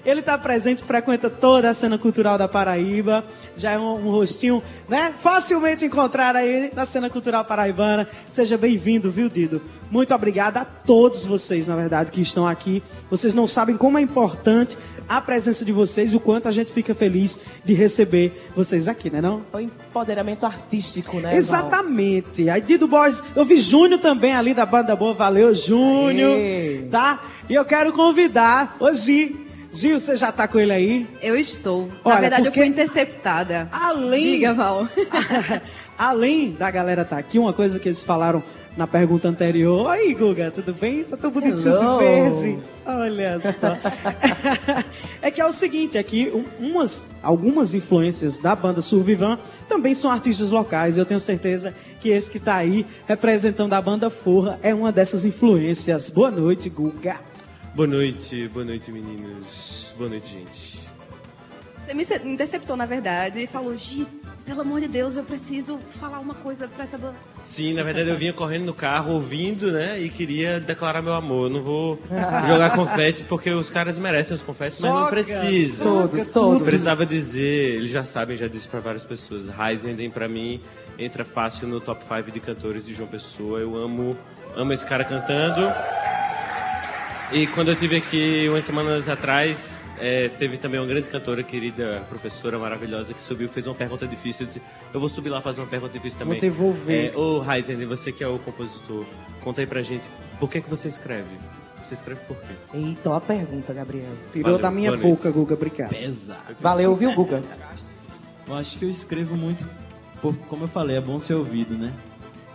ele 0.05 0.19
está 0.19 0.37
presente, 0.37 0.83
frequenta 0.83 1.29
toda 1.29 1.69
a 1.69 1.73
cena 1.73 1.97
cultural 1.97 2.37
da 2.37 2.47
Paraíba. 2.47 3.25
Já 3.55 3.71
é 3.71 3.79
um, 3.79 3.95
um 3.95 4.11
rostinho, 4.11 4.61
né? 4.87 5.13
Facilmente 5.19 5.83
encontrado 5.83 6.35
aí 6.35 6.71
na 6.75 6.85
cena 6.85 7.09
cultural 7.09 7.43
paraibana. 7.43 8.07
Seja 8.29 8.57
bem-vindo, 8.57 9.09
viu, 9.09 9.27
Dido? 9.27 9.61
Muito 9.89 10.13
obrigado 10.13 10.57
a 10.57 10.65
todos 10.65 11.25
vocês, 11.25 11.67
na 11.67 11.75
verdade, 11.75 12.11
que 12.11 12.21
estão 12.21 12.47
aqui. 12.47 12.83
Vocês 13.09 13.33
não 13.33 13.47
sabem 13.47 13.75
como 13.75 13.97
é 13.97 14.01
importante 14.01 14.77
a 15.07 15.21
presença 15.21 15.63
de 15.63 15.71
vocês, 15.71 16.13
o 16.15 16.19
quanto 16.19 16.47
a 16.47 16.51
gente 16.51 16.73
fica 16.73 16.95
feliz 16.95 17.39
de 17.63 17.73
receber 17.73 18.49
vocês 18.55 18.87
aqui, 18.87 19.09
né 19.09 19.21
não? 19.21 19.41
O 19.53 19.59
empoderamento 19.59 20.45
artístico, 20.45 21.17
né? 21.17 21.29
Val? 21.29 21.37
Exatamente. 21.37 22.49
Aí 22.49 22.61
Dido 22.61 22.87
Boys, 22.87 23.23
eu 23.35 23.45
vi 23.45 23.57
Júnior 23.57 23.99
também 23.99 24.33
ali 24.33 24.53
da 24.53 24.65
Banda 24.65 24.95
Boa, 24.95 25.13
valeu 25.13 25.53
Júnior, 25.53 26.37
tá? 26.89 27.23
E 27.47 27.53
eu 27.53 27.63
quero 27.63 27.93
convidar 27.93 28.77
Gi. 28.93 29.44
Gil, 29.75 29.99
você 29.99 30.15
já 30.15 30.31
tá 30.31 30.47
com 30.47 30.57
ele 30.59 30.71
aí? 30.71 31.07
Eu 31.21 31.35
estou. 31.35 31.89
Olha, 32.03 32.15
Na 32.15 32.21
verdade, 32.21 32.43
porque- 32.43 32.59
eu 32.59 32.63
fui 32.63 32.71
interceptada. 32.71 33.67
Além, 33.71 34.23
Diga, 34.31 34.53
Val. 34.53 34.87
além 35.97 36.51
da 36.51 36.71
galera 36.71 37.01
estar 37.01 37.17
aqui, 37.17 37.37
uma 37.37 37.53
coisa 37.53 37.79
que 37.79 37.89
eles 37.89 38.03
falaram 38.03 38.41
na 38.77 38.85
pergunta 38.87 39.27
anterior. 39.27 39.87
Oi, 39.87 40.13
Guga, 40.13 40.51
tudo 40.51 40.73
bem? 40.73 41.03
Tá 41.03 41.15
tão 41.17 41.31
bonitinho 41.31 41.75
Hello. 41.75 41.97
de 41.99 42.05
verde. 42.05 42.59
Olha 42.85 43.39
só. 43.59 43.77
é 45.21 45.31
que 45.31 45.39
é 45.41 45.45
o 45.45 45.51
seguinte, 45.51 45.97
é 45.97 46.03
que 46.03 46.29
um- 46.29 46.45
umas, 46.71 47.11
algumas 47.23 47.73
influências 47.73 48.37
da 48.39 48.53
banda 48.55 48.81
Survivan 48.81 49.39
também 49.67 49.93
são 49.93 50.11
artistas 50.11 50.51
locais. 50.51 50.95
E 50.95 50.99
eu 50.99 51.05
tenho 51.05 51.19
certeza 51.19 51.73
que 52.01 52.09
esse 52.09 52.29
que 52.29 52.39
tá 52.39 52.55
aí 52.55 52.85
representando 53.07 53.73
a 53.73 53.81
banda 53.81 54.09
Forra 54.09 54.59
é 54.61 54.73
uma 54.73 54.91
dessas 54.91 55.25
influências. 55.25 56.09
Boa 56.09 56.29
noite, 56.31 56.69
Guga. 56.69 57.15
Boa 57.75 57.87
noite, 57.87 58.47
boa 58.53 58.63
noite, 58.63 58.89
meninos. 58.89 59.93
Boa 59.97 60.09
noite, 60.09 60.29
gente. 60.29 60.79
Você 61.85 62.19
me 62.19 62.31
interceptou, 62.33 62.77
na 62.77 62.85
verdade, 62.85 63.41
e 63.43 63.47
falou, 63.47 63.77
Gi, 63.77 64.07
pelo 64.45 64.61
amor 64.61 64.79
de 64.79 64.87
Deus, 64.87 65.17
eu 65.17 65.25
preciso 65.25 65.77
falar 65.99 66.19
uma 66.19 66.33
coisa 66.35 66.69
pra 66.69 66.85
essa 66.85 66.97
banda. 66.97 67.15
Sim, 67.43 67.73
na 67.73 67.83
verdade 67.83 68.07
eu 68.09 68.15
vinha 68.15 68.31
correndo 68.31 68.63
no 68.63 68.73
carro, 68.73 69.15
ouvindo, 69.15 69.73
né? 69.73 69.99
E 69.99 70.07
queria 70.07 70.57
declarar 70.61 71.01
meu 71.01 71.15
amor. 71.15 71.47
Eu 71.47 71.49
não 71.49 71.61
vou 71.61 71.99
jogar 72.47 72.73
confete 72.77 73.25
porque 73.25 73.51
os 73.51 73.69
caras 73.69 73.99
merecem 73.99 74.35
os 74.35 74.41
confetes, 74.41 74.79
mas 74.79 74.89
não 74.89 74.99
Soca, 74.99 75.11
precisa. 75.11 75.83
Todos, 75.83 76.29
todos. 76.29 76.29
tudo. 76.29 76.63
Precisava 76.65 77.05
dizer, 77.05 77.75
eles 77.75 77.91
já 77.91 78.05
sabem, 78.05 78.37
já 78.37 78.47
disse 78.47 78.69
pra 78.69 78.79
várias 78.79 79.03
pessoas. 79.03 79.49
Heisenden, 79.49 80.09
pra 80.09 80.29
mim, 80.29 80.61
entra 80.97 81.25
fácil 81.25 81.67
no 81.67 81.81
top 81.81 82.05
5 82.07 82.31
de 82.31 82.39
cantores 82.39 82.85
de 82.85 82.93
João 82.93 83.09
Pessoa. 83.09 83.59
Eu 83.59 83.75
amo, 83.75 84.17
amo 84.55 84.71
esse 84.71 84.85
cara 84.85 85.03
cantando. 85.03 85.61
E 87.31 87.47
quando 87.47 87.69
eu 87.69 87.75
tive 87.75 87.97
aqui 87.97 88.47
umas 88.47 88.63
semanas 88.63 89.09
atrás, 89.09 89.83
é, 89.99 90.29
teve 90.29 90.57
também 90.57 90.79
uma 90.79 90.85
grande 90.85 91.07
cantora, 91.07 91.41
querida, 91.41 92.03
professora 92.07 92.57
maravilhosa, 92.59 93.13
que 93.13 93.21
subiu, 93.21 93.49
fez 93.49 93.65
uma 93.65 93.73
pergunta 93.73 94.07
difícil. 94.07 94.43
Eu 94.43 94.47
disse, 94.47 94.61
eu 94.93 94.99
vou 94.99 95.09
subir 95.09 95.29
lá 95.29 95.41
fazer 95.41 95.61
uma 95.61 95.67
pergunta 95.67 95.91
difícil 95.91 96.19
também. 96.19 96.39
Vou 96.39 96.49
devolver. 96.49 97.13
É, 97.13 97.17
Ô, 97.17 97.43
Heisenden, 97.43 97.87
você 97.87 98.11
que 98.11 98.23
é 98.23 98.27
o 98.27 98.37
compositor, 98.37 99.03
conta 99.43 99.61
aí 99.61 99.67
pra 99.67 99.81
gente, 99.81 100.07
por 100.39 100.49
que, 100.49 100.61
que 100.61 100.69
você 100.69 100.87
escreve? 100.87 101.29
Você 101.83 101.95
escreve 101.95 102.21
por 102.21 102.37
quê? 102.37 102.53
Eita, 102.73 103.09
ó 103.09 103.15
a 103.15 103.21
pergunta, 103.21 103.73
Gabriel. 103.73 104.13
Tirou 104.31 104.51
Valeu, 104.51 104.61
da 104.61 104.71
minha 104.71 104.95
boca, 104.95 105.29
Guga, 105.31 105.55
obrigado. 105.55 105.89
Pesado. 105.89 106.55
Valeu, 106.59 106.95
viu, 106.95 107.13
Guga? 107.13 107.43
Eu 108.47 108.55
acho 108.55 108.77
que 108.77 108.85
eu 108.85 108.89
escrevo 108.89 109.35
muito, 109.35 109.67
por, 110.21 110.35
como 110.47 110.65
eu 110.65 110.67
falei, 110.67 110.97
é 110.97 111.01
bom 111.01 111.19
ser 111.19 111.33
ouvido, 111.33 111.75
né? 111.75 111.91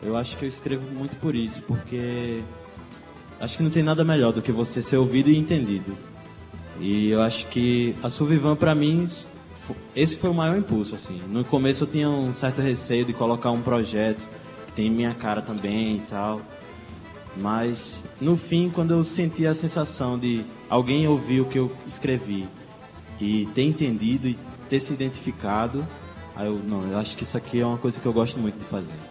Eu 0.03 0.17
acho 0.17 0.39
que 0.39 0.45
eu 0.45 0.49
escrevo 0.49 0.89
muito 0.93 1.17
por 1.17 1.35
isso, 1.35 1.61
porque 1.63 2.41
acho 3.41 3.57
que 3.57 3.63
não 3.63 3.71
tem 3.71 3.83
nada 3.83 4.05
melhor 4.05 4.33
do 4.33 4.43
que 4.43 4.53
você 4.53 4.83
ser 4.83 4.99
ouvido 4.99 5.31
e 5.31 5.37
entendido. 5.37 5.97
E 6.79 7.11
eu 7.11 7.23
acho 7.23 7.47
que 7.47 7.95
a 8.03 8.09
Survivan, 8.09 8.55
pra 8.55 8.75
mim, 8.75 9.09
esse 9.95 10.17
foi 10.17 10.31
o 10.31 10.35
maior 10.35 10.57
impulso, 10.57 10.95
assim. 10.95 11.21
No 11.29 11.45
começo 11.45 11.85
eu 11.85 11.89
tinha 11.89 12.09
um 12.09 12.33
certo 12.33 12.61
receio 12.61 13.05
de 13.05 13.13
colocar 13.13 13.51
um 13.51 13.61
projeto 13.61 14.29
que 14.67 14.73
tem 14.73 14.91
minha 14.91 15.15
cara 15.15 15.43
também 15.43 15.97
e 15.97 16.01
tal. 16.01 16.41
Mas, 17.37 18.05
no 18.21 18.37
fim, 18.37 18.69
quando 18.69 18.93
eu 18.93 19.05
senti 19.05 19.47
a 19.47 19.55
sensação 19.55 20.19
de 20.19 20.45
alguém 20.69 21.07
ouvir 21.07 21.41
o 21.41 21.45
que 21.45 21.59
eu 21.59 21.71
escrevi 21.87 22.49
e 23.21 23.47
ter 23.55 23.63
entendido 23.63 24.29
e 24.29 24.37
ter 24.69 24.81
se 24.81 24.93
identificado, 24.93 25.87
aí 26.35 26.47
eu, 26.47 26.55
não, 26.57 26.91
eu 26.91 26.99
acho 26.99 27.17
que 27.17 27.23
isso 27.23 27.37
aqui 27.37 27.61
é 27.61 27.67
uma 27.67 27.79
coisa 27.79 28.01
que 28.01 28.07
eu 28.07 28.13
gosto 28.13 28.39
muito 28.39 28.59
de 28.59 28.65
fazer. 28.65 29.10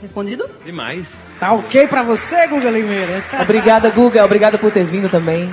Respondido? 0.00 0.48
Demais. 0.64 1.32
Tá 1.40 1.52
ok 1.52 1.86
pra 1.88 2.02
você, 2.02 2.46
Guga 2.46 2.70
Limeira? 2.70 3.22
Obrigada, 3.42 3.90
Guga. 3.90 4.24
Obrigada 4.24 4.56
por 4.58 4.70
ter 4.70 4.84
vindo 4.84 5.08
também. 5.08 5.52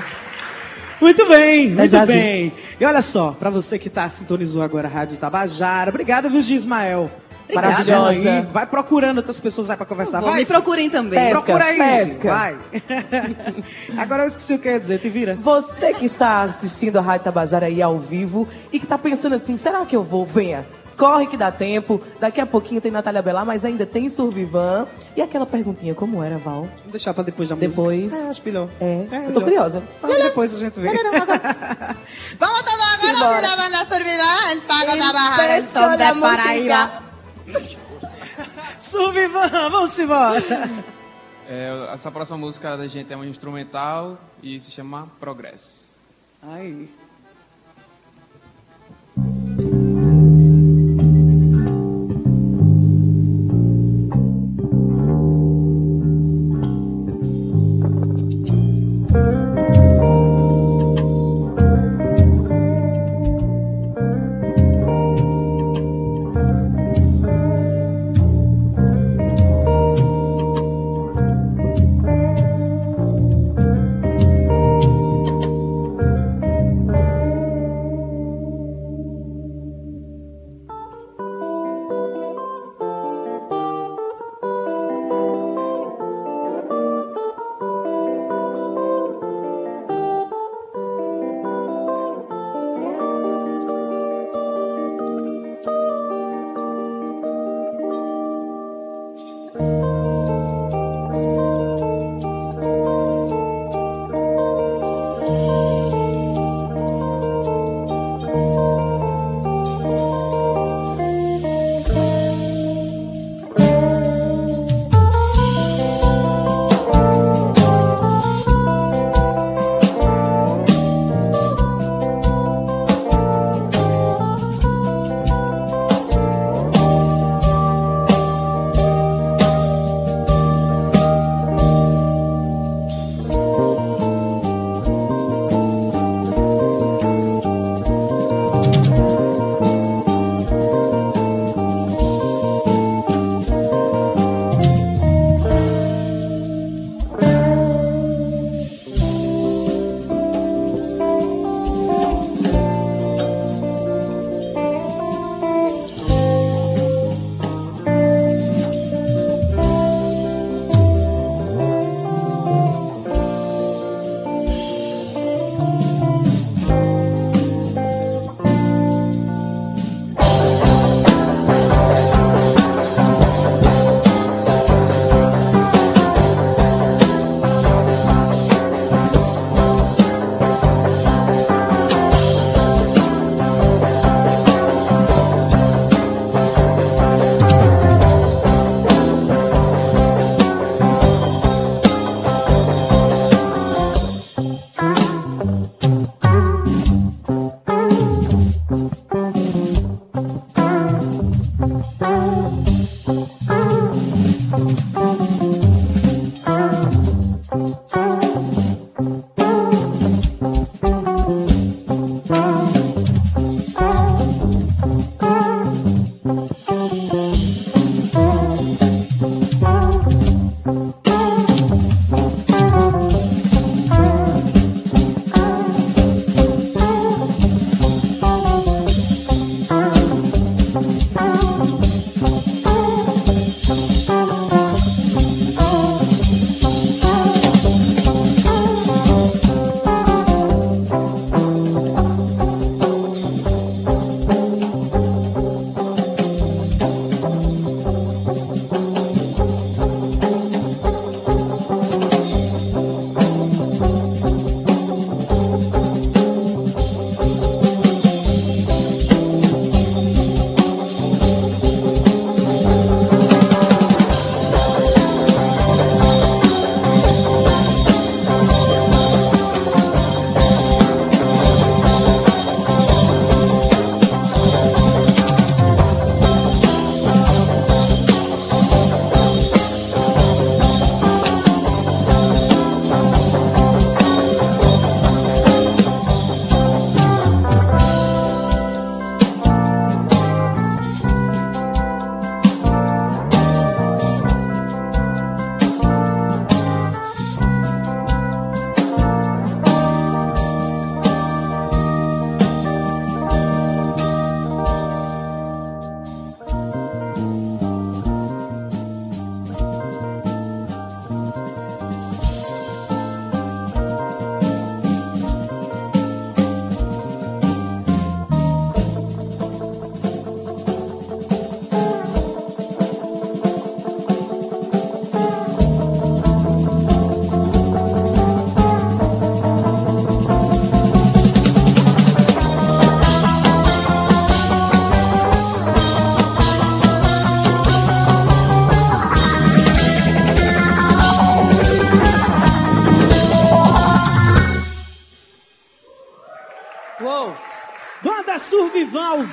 Muito 1.02 1.28
bem, 1.28 1.70
muito 1.72 1.88
Jazi. 1.92 2.14
bem. 2.14 2.54
E 2.80 2.86
olha 2.86 3.02
só, 3.02 3.32
pra 3.32 3.50
você 3.50 3.78
que 3.78 3.90
tá 3.90 4.08
sintonizou 4.08 4.62
agora 4.62 4.88
a 4.88 4.92
Rádio 4.92 5.18
Tabajara, 5.18 5.90
obrigado, 5.90 6.30
viu, 6.30 6.40
Ismael? 6.40 7.12
Obrigada. 7.44 7.68
Maravilhosa. 7.68 8.32
aí. 8.40 8.46
Vai 8.52 8.66
procurando 8.66 9.18
outras 9.18 9.40
pessoas 9.40 9.70
aí 9.70 9.78
pra 9.78 9.86
conversar. 9.86 10.22
Vai, 10.22 10.40
me 10.40 10.46
procurem 10.46 10.90
também. 10.90 11.20
Pesca, 11.20 11.42
Procura 11.42 11.66
aí, 11.66 11.78
pesca. 11.78 12.34
vai. 12.34 12.56
agora 13.98 14.24
eu 14.24 14.28
esqueci 14.28 14.54
o 14.56 14.60
que 14.60 14.68
eu 14.68 14.72
ia 14.74 14.80
dizer, 14.80 15.00
te 15.00 15.10
vira. 15.10 15.36
Você 15.36 15.94
que 15.94 16.06
está 16.06 16.44
assistindo 16.44 16.98
a 16.98 17.02
Rádio 17.02 17.26
Tabajara 17.26 17.66
aí 17.68 17.82
ao 17.82 18.00
vivo 18.00 18.48
e 18.72 18.80
que 18.80 18.86
está 18.86 18.98
pensando 18.98 19.36
assim, 19.36 19.56
será 19.58 19.86
que 19.86 19.96
eu 19.96 20.02
vou? 20.04 20.26
Venha. 20.26 20.66
Corre 20.98 21.28
que 21.28 21.36
dá 21.38 21.52
tempo. 21.52 22.02
Daqui 22.20 22.40
a 22.40 22.46
pouquinho 22.46 22.80
tem 22.80 22.92
Natália 22.92 23.22
Belar, 23.22 23.46
mas 23.46 23.66
ainda 23.66 23.86
tem 23.86 24.08
Survivan. 24.10 24.88
E 25.16 25.22
aquela 25.22 25.46
perguntinha, 25.46 25.94
como 25.94 26.24
era, 26.24 26.38
Val? 26.38 26.62
Vamos 26.78 26.92
deixar 26.92 27.14
pra 27.14 27.24
depois 27.24 27.50
da 27.50 27.56
música. 27.56 27.70
Depois. 27.70 28.14
É, 28.14 28.30
acho 28.30 28.42
melhor. 28.46 28.70
É, 28.80 28.86
É, 28.86 28.96
eu 28.96 29.08
tô 29.10 29.18
melhor. 29.18 29.44
curiosa. 29.44 29.84
Aí 30.04 30.24
depois 30.24 30.54
a 30.54 30.60
gente 30.60 30.80
vê. 30.80 30.90
Vamos 32.40 32.62
tomar 32.62 32.96
agora 32.96 33.38
o 33.38 33.42
da 33.42 33.56
banda 33.56 33.86
Survival, 33.86 34.62
Paga 34.68 34.98
da 34.98 35.14
Barra, 35.14 35.62
som 35.62 35.98
da 35.98 36.10
a 36.10 36.14
música. 36.14 36.38
Paraíba. 36.38 37.04
Survivan, 38.80 39.50
vamos 39.70 39.98
embora. 40.00 40.44
É, 41.48 41.90
essa 41.94 42.12
próxima 42.12 42.38
música 42.38 42.76
da 42.76 42.88
gente 42.88 43.12
é 43.12 43.16
uma 43.16 43.26
instrumental 43.26 44.18
e 44.42 44.60
se 44.60 44.72
chama 44.72 45.08
Progresso. 45.20 45.86
Aí. 46.42 46.90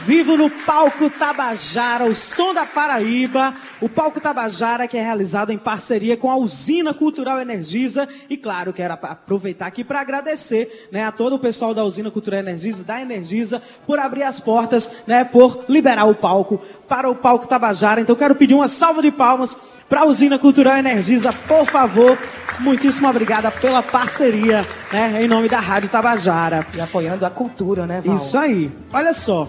Vivo 0.07 0.37
no 0.37 0.51
Palco 0.51 1.09
Tabajara, 1.11 2.05
o 2.05 2.15
som 2.15 2.53
da 2.53 2.67
Paraíba. 2.67 3.55
O 3.81 3.89
Palco 3.89 4.21
Tabajara 4.21 4.87
que 4.87 4.97
é 4.97 5.03
realizado 5.03 5.51
em 5.51 5.59
parceria 5.59 6.17
com 6.17 6.31
a 6.31 6.37
Usina 6.37 6.93
Cultural 6.95 7.41
Energisa. 7.41 8.09
E 8.29 8.37
claro, 8.37 8.73
quero 8.73 8.95
ap- 8.95 9.05
aproveitar 9.05 9.67
aqui 9.67 9.83
para 9.85 10.01
agradecer 10.01 10.89
né, 10.93 11.05
a 11.05 11.13
todo 11.13 11.37
o 11.37 11.39
pessoal 11.39 11.75
da 11.75 11.85
Usina 11.85 12.11
Cultural 12.11 12.41
Energisa, 12.41 12.85
da 12.85 13.01
Energisa, 13.01 13.63
por 13.87 13.99
abrir 13.99 14.23
as 14.25 14.39
portas, 14.41 14.91
né, 15.07 15.25
por 15.25 15.65
liberar 15.69 16.05
o 16.05 16.15
palco 16.15 16.61
para 16.89 17.09
o 17.09 17.15
Palco 17.15 17.47
Tabajara. 17.49 18.01
Então 18.01 18.15
quero 18.15 18.35
pedir 18.35 18.55
uma 18.55 18.69
salva 18.69 19.01
de 19.03 19.11
palmas 19.11 19.57
para 19.89 20.01
a 20.03 20.05
Usina 20.07 20.39
Cultural 20.39 20.77
Energisa, 20.77 21.33
por 21.33 21.67
favor. 21.67 22.19
Muitíssimo 22.61 23.09
obrigada 23.09 23.51
pela 23.51 23.83
parceria, 23.83 24.65
né, 24.93 25.23
em 25.23 25.29
nome 25.29 25.49
da 25.49 25.59
Rádio 25.59 25.89
Tabajara. 25.89 26.67
E 26.77 26.81
apoiando 26.81 27.25
a 27.25 27.31
cultura, 27.31 27.87
né, 27.87 28.03
Val? 28.05 28.15
Isso 28.17 28.37
aí. 28.39 28.71
Olha 28.93 29.13
só. 29.15 29.49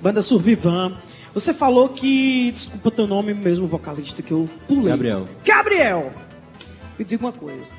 Banda 0.00 0.22
Survivan. 0.22 0.96
Você 1.34 1.52
falou 1.52 1.88
que. 1.88 2.50
Desculpa 2.52 2.90
teu 2.90 3.06
nome 3.06 3.34
mesmo, 3.34 3.66
vocalista, 3.66 4.22
que 4.22 4.32
eu 4.32 4.48
pulei. 4.66 4.90
Gabriel. 4.90 5.28
Gabriel! 5.44 6.12
Me 6.98 7.04
diga 7.04 7.24
uma 7.24 7.32
coisa. 7.32 7.72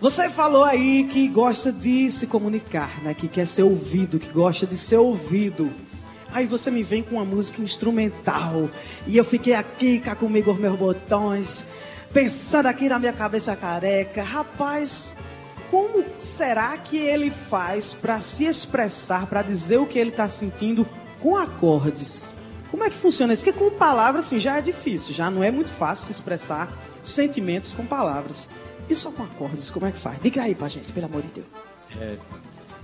Você 0.00 0.30
falou 0.30 0.64
aí 0.64 1.04
que 1.04 1.28
gosta 1.28 1.70
de 1.70 2.10
se 2.10 2.26
comunicar, 2.26 3.02
né? 3.02 3.12
Que 3.12 3.28
quer 3.28 3.46
ser 3.46 3.62
ouvido, 3.62 4.18
que 4.18 4.30
gosta 4.30 4.66
de 4.66 4.76
ser 4.76 4.96
ouvido. 4.96 5.70
Aí 6.32 6.46
você 6.46 6.70
me 6.70 6.82
vem 6.82 7.02
com 7.02 7.16
uma 7.16 7.24
música 7.24 7.60
instrumental. 7.60 8.70
E 9.06 9.16
eu 9.16 9.24
fiquei 9.24 9.54
aqui 9.54 10.00
cá 10.00 10.14
comigo 10.14 10.52
os 10.52 10.58
meus 10.58 10.78
botões, 10.78 11.64
pensando 12.14 12.66
aqui 12.66 12.88
na 12.88 12.98
minha 12.98 13.12
cabeça 13.12 13.54
careca. 13.54 14.22
Rapaz, 14.22 15.16
como 15.70 16.04
será 16.18 16.76
que 16.78 16.96
ele 16.96 17.30
faz 17.30 17.92
para 17.94 18.18
se 18.20 18.44
expressar, 18.44 19.26
para 19.26 19.42
dizer 19.42 19.78
o 19.78 19.86
que 19.86 19.98
ele 19.98 20.10
está 20.10 20.28
sentindo 20.28 20.86
com 21.20 21.36
acordes? 21.36 22.30
Como 22.70 22.84
é 22.84 22.90
que 22.90 22.96
funciona 22.96 23.32
isso? 23.32 23.44
Porque 23.44 23.58
com 23.58 23.70
palavras 23.70 24.26
assim, 24.26 24.38
já 24.38 24.58
é 24.58 24.60
difícil, 24.60 25.12
já 25.14 25.30
não 25.30 25.42
é 25.42 25.50
muito 25.50 25.72
fácil 25.72 26.06
se 26.06 26.12
expressar 26.12 26.68
sentimentos 27.02 27.72
com 27.72 27.84
palavras. 27.84 28.48
E 28.88 28.94
só 28.94 29.10
com 29.10 29.22
acordes, 29.22 29.70
como 29.70 29.86
é 29.86 29.92
que 29.92 29.98
faz? 29.98 30.18
Diga 30.22 30.42
aí 30.42 30.54
pra 30.54 30.68
gente, 30.68 30.92
pelo 30.92 31.06
amor 31.06 31.22
de 31.22 31.28
Deus. 31.28 31.46
É, 32.00 32.16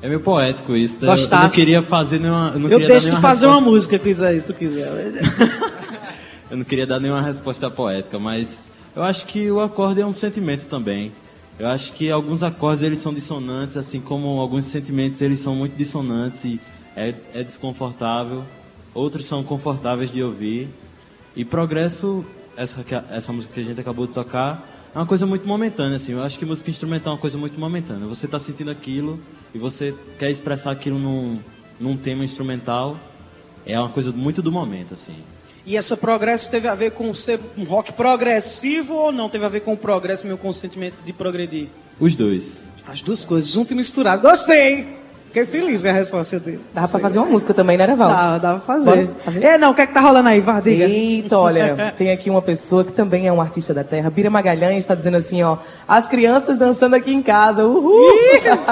é 0.02 0.08
meio 0.08 0.20
poético 0.20 0.74
isso. 0.76 0.94
né? 0.96 1.00
Eu, 1.02 1.06
eu 1.06 1.10
Gostasse? 1.12 1.42
não 1.44 1.50
queria 1.50 1.82
fazer 1.82 2.20
nenhuma. 2.20 2.50
Eu, 2.54 2.58
não 2.60 2.68
Eu 2.70 2.78
deixo 2.78 3.10
de 3.10 3.16
fazer 3.20 3.46
resposta- 3.46 3.48
uma 3.48 3.60
música, 3.60 3.98
quiser 3.98 4.34
isso, 4.34 4.46
tu 4.48 4.54
quiser. 4.54 4.88
Eu 6.50 6.56
não 6.56 6.64
queria 6.64 6.86
dar 6.86 7.00
nenhuma 7.00 7.20
resposta 7.20 7.68
poética, 7.68 8.20
mas 8.20 8.66
eu 8.94 9.02
acho 9.02 9.26
que 9.26 9.50
o 9.50 9.60
acorde 9.60 10.00
é 10.00 10.06
um 10.06 10.12
sentimento 10.12 10.66
também. 10.68 11.12
Eu 11.58 11.68
acho 11.68 11.94
que 11.94 12.10
alguns 12.10 12.42
acordes 12.42 12.82
eles 12.82 12.98
são 12.98 13.14
dissonantes, 13.14 13.78
assim 13.78 14.00
como 14.00 14.40
alguns 14.40 14.66
sentimentos 14.66 15.22
eles 15.22 15.40
são 15.40 15.54
muito 15.54 15.74
dissonantes 15.74 16.44
e 16.44 16.60
é, 16.94 17.14
é 17.32 17.42
desconfortável. 17.42 18.44
Outros 18.92 19.24
são 19.26 19.42
confortáveis 19.42 20.12
de 20.12 20.22
ouvir. 20.22 20.68
E 21.34 21.44
progresso, 21.44 22.24
essa, 22.56 22.84
essa 23.10 23.32
música 23.32 23.54
que 23.54 23.60
a 23.60 23.64
gente 23.64 23.80
acabou 23.80 24.06
de 24.06 24.12
tocar, 24.12 24.66
é 24.94 24.98
uma 24.98 25.06
coisa 25.06 25.26
muito 25.26 25.46
momentânea, 25.46 25.96
assim. 25.96 26.12
Eu 26.12 26.22
acho 26.22 26.38
que 26.38 26.44
música 26.44 26.70
instrumental 26.70 27.12
é 27.12 27.14
uma 27.14 27.20
coisa 27.20 27.38
muito 27.38 27.58
momentânea. 27.58 28.06
Você 28.06 28.26
está 28.26 28.38
sentindo 28.38 28.70
aquilo 28.70 29.18
e 29.54 29.58
você 29.58 29.94
quer 30.18 30.30
expressar 30.30 30.70
aquilo 30.70 30.98
num, 30.98 31.38
num 31.80 31.96
tema 31.96 32.24
instrumental. 32.24 32.98
É 33.64 33.78
uma 33.78 33.90
coisa 33.90 34.12
muito 34.12 34.42
do 34.42 34.52
momento, 34.52 34.94
assim. 34.94 35.16
E 35.66 35.76
essa 35.76 35.96
progresso 35.96 36.48
teve 36.48 36.68
a 36.68 36.76
ver 36.76 36.92
com 36.92 37.12
ser 37.12 37.40
um 37.58 37.64
rock 37.64 37.92
progressivo 37.92 38.94
ou 38.94 39.10
não? 39.10 39.28
Teve 39.28 39.44
a 39.44 39.48
ver 39.48 39.60
com 39.60 39.72
o 39.72 39.76
progresso, 39.76 40.24
meu 40.24 40.38
consentimento 40.38 40.94
de 41.04 41.12
progredir? 41.12 41.68
Os 41.98 42.14
dois. 42.14 42.70
As 42.86 43.02
duas 43.02 43.24
coisas, 43.24 43.50
junto 43.50 43.72
e 43.72 43.76
misturado. 43.76 44.22
Gostei! 44.22 45.05
Fiquei 45.36 45.60
feliz 45.60 45.82
com 45.82 45.88
a 45.90 45.92
resposta 45.92 46.40
dele. 46.40 46.60
Dava 46.72 46.88
pra 46.88 46.98
fazer 46.98 47.18
uma 47.18 47.26
música 47.28 47.52
também, 47.52 47.76
né, 47.76 47.86
Val? 47.94 48.08
Dava, 48.08 48.38
dava 48.38 48.58
pra 48.60 48.74
fazer. 48.74 49.10
Fazer? 49.22 49.44
É, 49.44 49.58
não, 49.58 49.72
o 49.72 49.74
que 49.74 49.82
é 49.82 49.86
que 49.86 49.92
tá 49.92 50.00
rolando 50.00 50.30
aí, 50.30 50.40
Vardiga? 50.40 50.84
Eita, 50.84 51.38
olha, 51.38 51.92
tem 51.94 52.10
aqui 52.10 52.30
uma 52.30 52.40
pessoa 52.40 52.82
que 52.82 52.92
também 52.92 53.26
é 53.28 53.32
um 53.32 53.38
artista 53.38 53.74
da 53.74 53.84
terra. 53.84 54.08
Bira 54.08 54.30
Magalhães 54.30 54.78
está 54.78 54.94
dizendo 54.94 55.18
assim, 55.18 55.42
ó, 55.42 55.58
as 55.86 56.08
crianças 56.08 56.56
dançando 56.56 56.96
aqui 56.96 57.12
em 57.12 57.20
casa, 57.20 57.66
uhul! 57.66 57.92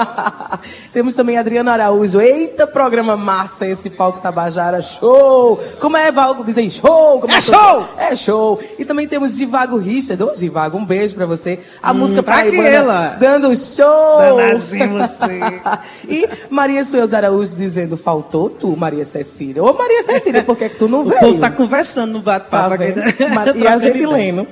Temos 0.91 1.13
também 1.13 1.37
Adriano 1.37 1.69
Araújo. 1.69 2.19
Eita, 2.19 2.65
programa 2.65 3.15
massa 3.15 3.67
esse 3.67 3.89
palco 3.91 4.19
Tabajara, 4.19 4.81
show! 4.81 5.59
Como 5.79 5.95
é, 5.97 6.11
Val? 6.11 6.43
Dizem 6.43 6.67
show! 6.69 7.19
Como 7.21 7.31
É 7.31 7.35
que- 7.35 7.41
show! 7.43 7.85
É 7.97 8.15
show! 8.15 8.59
E 8.79 8.85
também 8.85 9.07
temos 9.07 9.35
Divago 9.37 9.77
Richard. 9.77 10.23
Ô, 10.23 10.31
Divago, 10.31 10.79
um 10.79 10.85
beijo 10.85 11.13
pra 11.13 11.27
você. 11.27 11.59
A 11.83 11.91
Hum, 11.91 11.95
música 11.95 12.23
pra 12.23 12.37
paraibana 12.37 12.67
aquela. 12.69 13.07
dando 13.19 13.55
show! 13.55 14.17
Danadinho 14.17 14.97
você. 14.97 15.39
e 16.09 16.27
Maria 16.55 16.83
Sueldes 16.85 17.13
Araújo 17.13 17.53
dizendo, 17.55 17.97
faltou 17.97 18.49
tu, 18.49 18.75
Maria 18.77 19.03
Cecília. 19.03 19.61
Ô, 19.61 19.73
Maria 19.73 20.01
Cecília, 20.03 20.41
por 20.41 20.55
que, 20.55 20.63
é 20.63 20.69
que 20.69 20.77
tu 20.77 20.87
não 20.87 21.01
O 21.03 21.03
veio? 21.03 21.19
povo 21.19 21.37
tá 21.39 21.51
conversando 21.51 22.13
no 22.13 22.21
bate-papo 22.21 22.77
Tá 22.77 22.77
né? 22.77 23.53
E 23.55 23.67
a 23.67 23.77
gente 23.77 24.05
lendo. 24.05 24.47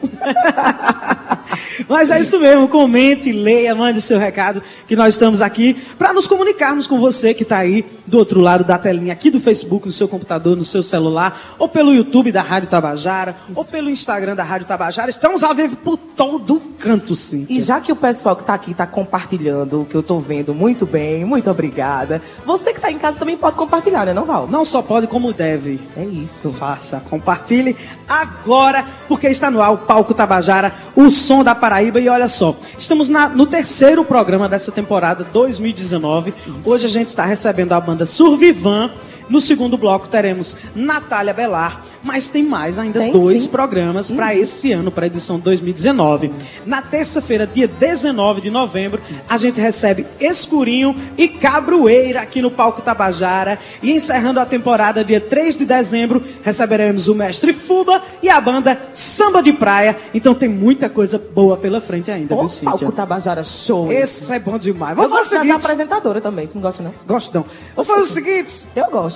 Mas 1.87 2.09
é 2.11 2.19
isso 2.19 2.39
mesmo, 2.39 2.67
comente, 2.67 3.31
leia, 3.31 3.73
mande 3.75 4.01
seu 4.01 4.19
recado, 4.19 4.61
que 4.87 4.95
nós 4.95 5.13
estamos 5.13 5.41
aqui 5.41 5.75
para 5.97 6.13
nos 6.13 6.27
comunicarmos 6.27 6.87
com 6.87 6.99
você 6.99 7.33
que 7.33 7.43
está 7.43 7.57
aí 7.57 7.85
do 8.05 8.17
outro 8.17 8.39
lado 8.39 8.63
da 8.63 8.77
telinha, 8.77 9.13
aqui 9.13 9.29
do 9.29 9.39
Facebook, 9.39 9.85
no 9.85 9.91
seu 9.91 10.07
computador, 10.07 10.55
no 10.55 10.63
seu 10.63 10.83
celular, 10.83 11.55
ou 11.57 11.67
pelo 11.67 11.93
YouTube 11.93 12.31
da 12.31 12.41
Rádio 12.41 12.69
Tabajara, 12.69 13.35
ou 13.55 13.65
pelo 13.65 13.89
Instagram 13.89 14.35
da 14.35 14.43
Rádio 14.43 14.67
Tabajara. 14.67 15.09
Estamos 15.09 15.43
ao 15.43 15.55
vivo 15.55 15.75
por 15.77 15.97
todo 15.97 16.61
canto, 16.77 17.15
sim. 17.15 17.45
E 17.49 17.59
já 17.59 17.79
que 17.79 17.91
o 17.91 17.95
pessoal 17.95 18.35
que 18.35 18.43
tá 18.43 18.53
aqui 18.53 18.73
tá 18.73 18.85
compartilhando, 18.85 19.81
o 19.81 19.85
que 19.85 19.95
eu 19.95 20.03
tô 20.03 20.19
vendo 20.19 20.53
muito 20.53 20.85
bem, 20.85 21.25
muito 21.25 21.49
obrigada. 21.49 22.21
Você 22.45 22.73
que 22.73 22.79
tá 22.79 22.91
em 22.91 22.97
casa 22.97 23.17
também 23.17 23.37
pode 23.37 23.55
compartilhar, 23.55 24.05
né, 24.05 24.13
não, 24.13 24.25
Val? 24.25 24.47
Não 24.47 24.65
só 24.65 24.81
pode, 24.81 25.07
como 25.07 25.33
deve. 25.33 25.79
É 25.97 26.03
isso. 26.03 26.51
Faça, 26.53 27.01
compartilhe 27.09 27.75
agora, 28.07 28.85
porque 29.07 29.27
está 29.27 29.49
no 29.51 29.61
ar 29.61 29.71
o 29.73 29.77
Palco 29.79 30.13
Tabajara, 30.13 30.73
o 30.95 31.09
som 31.11 31.43
da 31.43 31.53
Paraíba. 31.55 31.99
E 31.99 32.09
olha 32.09 32.27
só, 32.27 32.55
estamos 32.77 33.09
na- 33.09 33.29
no 33.29 33.45
terceiro 33.45 34.03
programa 34.03 34.47
dessa 34.49 34.71
temporada 34.71 35.23
2019. 35.31 36.33
Hoje 36.65 36.85
a 36.85 36.89
gente 36.89 37.07
está 37.09 37.25
recebendo 37.25 37.73
a 37.73 37.79
banda 37.79 38.05
Survivan. 38.05 38.91
No 39.29 39.39
segundo 39.39 39.77
bloco 39.77 40.07
teremos 40.07 40.55
Natália 40.75 41.33
Belar, 41.33 41.83
mas 42.03 42.27
tem 42.27 42.43
mais 42.43 42.77
ainda 42.77 42.99
Tem, 42.99 43.11
dois 43.11 43.43
sim. 43.43 43.49
programas 43.49 44.11
para 44.11 44.35
esse 44.35 44.71
ano, 44.71 44.91
para 44.91 45.05
a 45.05 45.07
edição 45.07 45.39
2019. 45.39 46.31
Na 46.65 46.81
terça-feira, 46.81 47.47
dia 47.47 47.67
19 47.67 48.41
de 48.41 48.49
novembro, 48.49 49.01
a 49.29 49.37
gente 49.37 49.59
recebe 49.61 50.05
Escurinho 50.19 50.95
e 51.17 51.27
Cabroeira 51.27 52.21
aqui 52.21 52.41
no 52.41 52.51
Palco 52.51 52.81
Tabajara. 52.81 53.57
E 53.81 53.91
encerrando 53.91 54.39
a 54.39 54.45
temporada, 54.45 55.03
dia 55.03 55.21
3 55.21 55.57
de 55.57 55.65
dezembro, 55.65 56.21
receberemos 56.43 57.07
o 57.07 57.15
Mestre 57.15 57.53
Fuba 57.53 58.01
e 58.21 58.29
a 58.29 58.39
banda 58.41 58.79
Samba 58.91 59.41
de 59.41 59.53
Praia. 59.53 59.97
Então 60.13 60.35
tem 60.35 60.49
muita 60.49 60.89
coisa 60.89 61.17
boa 61.17 61.55
pela 61.55 61.79
frente 61.79 62.11
ainda, 62.11 62.35
viu, 62.35 62.47
Cíntia? 62.47 62.71
palco 62.71 62.91
Tabajara 62.91 63.43
show. 63.43 63.91
Esse 63.91 64.33
é 64.33 64.39
bom 64.39 64.57
demais. 64.57 64.97
Eu 64.97 65.07
Vamos 65.07 65.29
fazer 65.29 65.37
gosto 65.37 65.45
o 65.45 65.53
das 65.53 65.63
apresentadoras 65.63 66.23
também, 66.23 66.47
tu 66.47 66.55
não 66.55 66.61
gosta 66.61 66.83
não? 66.83 66.93
Gosto 67.07 67.33
não. 67.33 67.45
Vamos 67.75 67.87
fazer 67.87 68.01
o 68.01 68.05
seguinte. 68.05 68.65
Eu 68.75 68.89
gosto. 68.91 69.12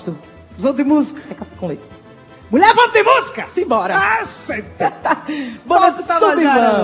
Vamos 0.58 0.78
de 0.78 0.84
música. 0.84 1.22
É 1.30 1.34
café 1.34 1.56
com 1.56 1.68
leite. 1.68 1.84
Mulher, 2.50 2.74
vamos 2.74 2.94
de 2.94 3.04
música! 3.04 3.50
Simbora. 3.50 3.98
Ah, 3.98 4.24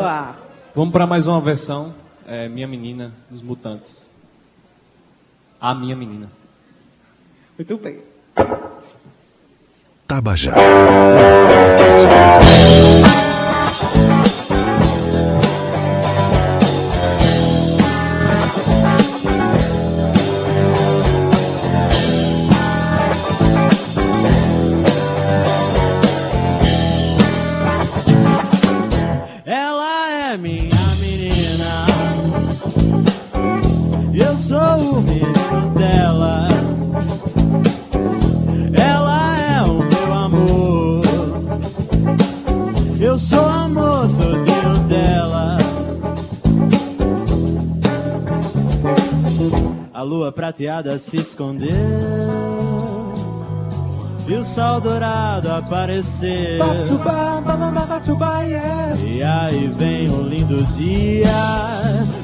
ar. 0.05 0.39
Vamos 0.75 0.91
para 0.91 1.07
mais 1.07 1.25
uma 1.27 1.39
versão. 1.39 1.95
É, 2.27 2.49
minha 2.49 2.67
menina, 2.67 3.13
dos 3.29 3.41
Mutantes. 3.41 4.09
A 5.59 5.73
minha 5.73 5.95
menina. 5.95 6.29
Muito 7.57 7.77
bem. 7.77 8.01
Tabajara. 10.07 10.57
Lua 50.03 50.31
prateada 50.31 50.97
se 50.97 51.17
escondeu 51.17 52.23
e 54.27 54.35
o 54.35 54.43
sol 54.43 54.79
dourado 54.79 55.51
aparecer. 55.51 56.57
E 59.03 59.21
aí 59.21 59.67
vem 59.67 60.09
um 60.09 60.23
lindo 60.23 60.63
dia, 60.73 61.29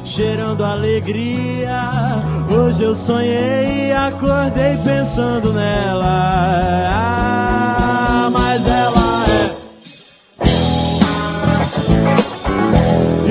cheirando 0.06 0.64
alegria. 0.64 1.82
Hoje 2.50 2.84
eu 2.84 2.96
sonhei 2.96 3.88
e 3.88 3.92
acordei 3.92 4.78
pensando 4.78 5.52
nela. 5.54 6.88
Ah, 6.90 8.30
mas 8.32 8.66
ela 8.66 9.26
é. 9.28 9.56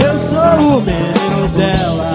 Eu 0.05 0.19
sou 0.19 0.79
o 0.79 0.81
menino 0.83 1.49
dela. 1.57 2.08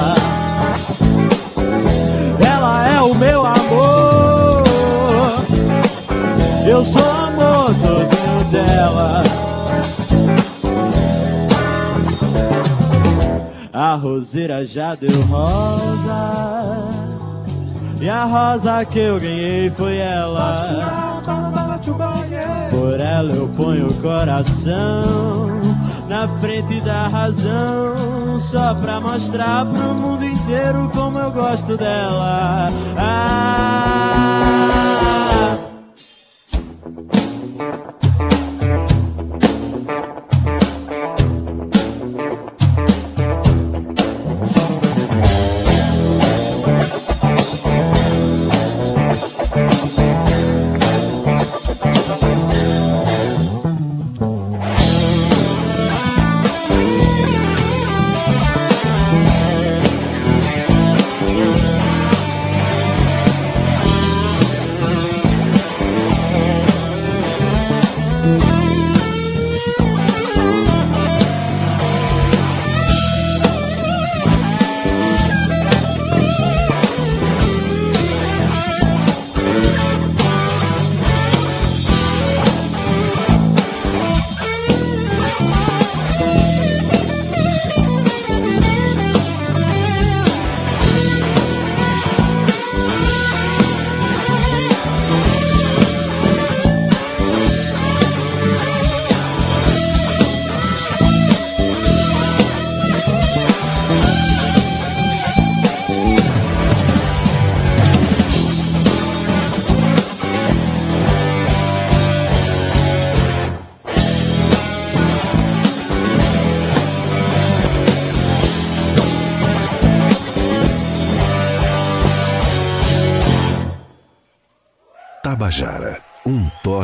Eu 6.74 6.84
sou 6.84 7.04
amor 7.04 7.68
todinho 7.76 8.44
dela. 8.52 9.22
A 13.72 13.94
roseira 13.94 14.66
já 14.66 14.96
deu 14.96 15.22
rosa. 15.22 16.34
E 18.02 18.10
a 18.10 18.24
rosa 18.24 18.84
que 18.86 18.98
eu 18.98 19.20
ganhei 19.20 19.70
foi 19.70 19.98
ela. 19.98 21.22
Por 22.72 23.00
ela 23.00 23.32
eu 23.32 23.48
ponho 23.50 23.90
o 23.90 23.94
coração 24.02 25.44
na 26.10 26.28
frente 26.40 26.82
da 26.82 27.08
razão, 27.08 28.40
só 28.40 28.74
pra 28.74 29.00
mostrar 29.00 29.64
pro 29.68 29.94
mundo 29.94 30.26
inteiro 30.26 30.90
como 30.92 31.20
eu 31.20 31.30
gosto 31.30 31.78
dela. 31.78 32.68
Ah, 32.98 34.54
Thank 37.56 38.03
you. 38.03 38.03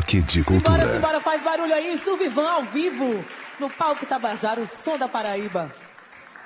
Toque 0.09 0.21
de 0.21 0.43
Simbora, 0.43 0.61
cultura. 0.63 0.93
simbora, 0.93 1.21
faz 1.21 1.43
barulho 1.43 1.73
aí, 1.73 1.95
Sulvivan 1.97 2.49
ao 2.49 2.63
vivo, 2.63 3.23
no 3.59 3.69
palco 3.69 4.05
Tabajara, 4.07 4.59
o 4.59 4.65
som 4.65 4.97
da 4.97 5.07
Paraíba. 5.07 5.71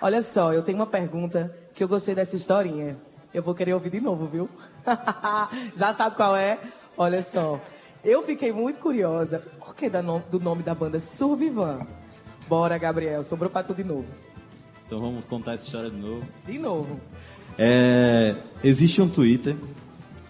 Olha 0.02 0.22
só, 0.22 0.54
eu 0.54 0.62
tenho 0.62 0.78
uma 0.78 0.86
pergunta 0.86 1.56
que 1.74 1.82
eu 1.82 1.88
gostei 1.88 2.14
dessa 2.14 2.36
historinha. 2.36 2.98
Eu 3.34 3.42
vou 3.42 3.56
querer 3.56 3.74
ouvir 3.74 3.90
de 3.90 4.02
novo, 4.02 4.28
viu? 4.28 4.50
Já 5.74 5.94
sabe 5.94 6.18
qual 6.18 6.36
é? 6.36 6.60
Olha 6.98 7.22
só, 7.24 7.60
eu 8.04 8.22
fiquei 8.22 8.52
muito 8.52 8.80
curiosa. 8.80 9.40
Por 9.60 9.74
que 9.74 9.90
do 9.90 10.40
nome 10.40 10.62
da 10.62 10.76
banda 10.76 11.00
Survivan? 11.00 11.88
Bora, 12.50 12.78
Gabriel, 12.78 13.24
sobrou 13.24 13.50
pra 13.50 13.64
tu 13.64 13.74
de 13.74 13.84
novo. 13.84 14.08
Então 14.86 15.00
vamos 15.00 15.24
contar 15.26 15.54
essa 15.54 15.66
história 15.66 15.90
de 15.90 15.98
novo. 15.98 16.28
De 16.46 16.60
novo. 16.60 17.00
É, 17.58 18.36
existe 18.62 19.02
um 19.02 19.08
Twitter 19.08 19.56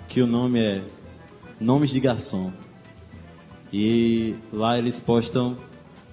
que 0.07 0.21
o 0.21 0.27
nome 0.27 0.63
é 0.63 0.81
Nomes 1.59 1.89
de 1.89 1.99
Garçom. 1.99 2.53
E 3.73 4.35
lá 4.53 4.77
eles 4.77 4.99
postam 4.99 5.57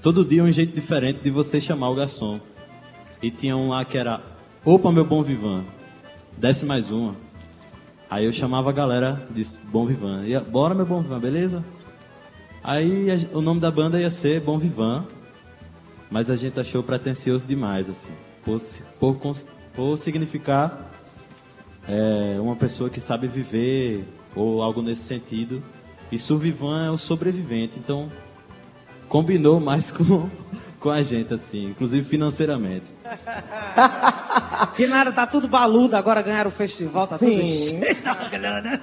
todo 0.02 0.24
dia 0.24 0.42
um 0.42 0.50
jeito 0.50 0.74
diferente 0.74 1.20
de 1.20 1.30
você 1.30 1.60
chamar 1.60 1.90
o 1.90 1.94
garçom. 1.94 2.40
E 3.22 3.30
tinha 3.30 3.54
um 3.56 3.68
lá 3.68 3.84
que 3.84 3.98
era 3.98 4.22
Opa, 4.64 4.90
meu 4.90 5.04
bom 5.04 5.22
vivan, 5.22 5.64
desce 6.38 6.64
mais 6.64 6.90
uma. 6.90 7.14
Aí 8.08 8.24
eu 8.24 8.32
chamava 8.32 8.70
a 8.70 8.72
galera 8.72 9.26
de 9.30 9.46
Bom 9.70 9.86
Vivan. 9.86 10.24
Ia, 10.26 10.40
Bora, 10.40 10.74
meu 10.74 10.84
bom 10.84 11.00
vivan, 11.00 11.20
beleza? 11.20 11.64
Aí 12.64 13.08
a- 13.10 13.36
o 13.36 13.40
nome 13.40 13.60
da 13.60 13.70
banda 13.70 14.00
ia 14.00 14.10
ser 14.10 14.40
Bom 14.40 14.58
Vivan, 14.58 15.04
mas 16.10 16.28
a 16.28 16.34
gente 16.36 16.58
achou 16.58 16.82
pretencioso 16.82 17.46
demais, 17.46 17.88
assim, 17.88 18.12
por, 18.44 18.60
por, 18.98 19.16
por 19.76 19.96
significar 19.96 20.90
é, 21.88 22.36
uma 22.40 22.56
pessoa 22.56 22.90
que 22.90 23.00
sabe 23.00 23.26
viver 23.28 24.04
ou 24.34 24.60
algo 24.60 24.82
nesse 24.82 25.02
sentido. 25.02 25.62
E 26.10 26.18
Survivan 26.18 26.86
é 26.86 26.90
o 26.90 26.96
sobrevivente, 26.96 27.78
então 27.78 28.10
combinou 29.08 29.60
mais 29.60 29.90
com, 29.92 30.28
com 30.78 30.90
a 30.90 31.02
gente, 31.02 31.34
assim, 31.34 31.66
inclusive 31.70 32.06
financeiramente. 32.08 32.86
Que 34.76 34.86
nada, 34.86 35.10
tá 35.12 35.26
tudo 35.26 35.48
baludo, 35.48 35.96
agora 35.96 36.22
ganharam 36.22 36.50
o 36.50 36.52
festival, 36.52 37.06
tá 37.06 37.18
tudo 37.18 37.30
Sim. 37.30 37.46
cheio. 37.46 37.96
Tá 38.02 38.12
uma 38.12 38.28
grana. 38.28 38.80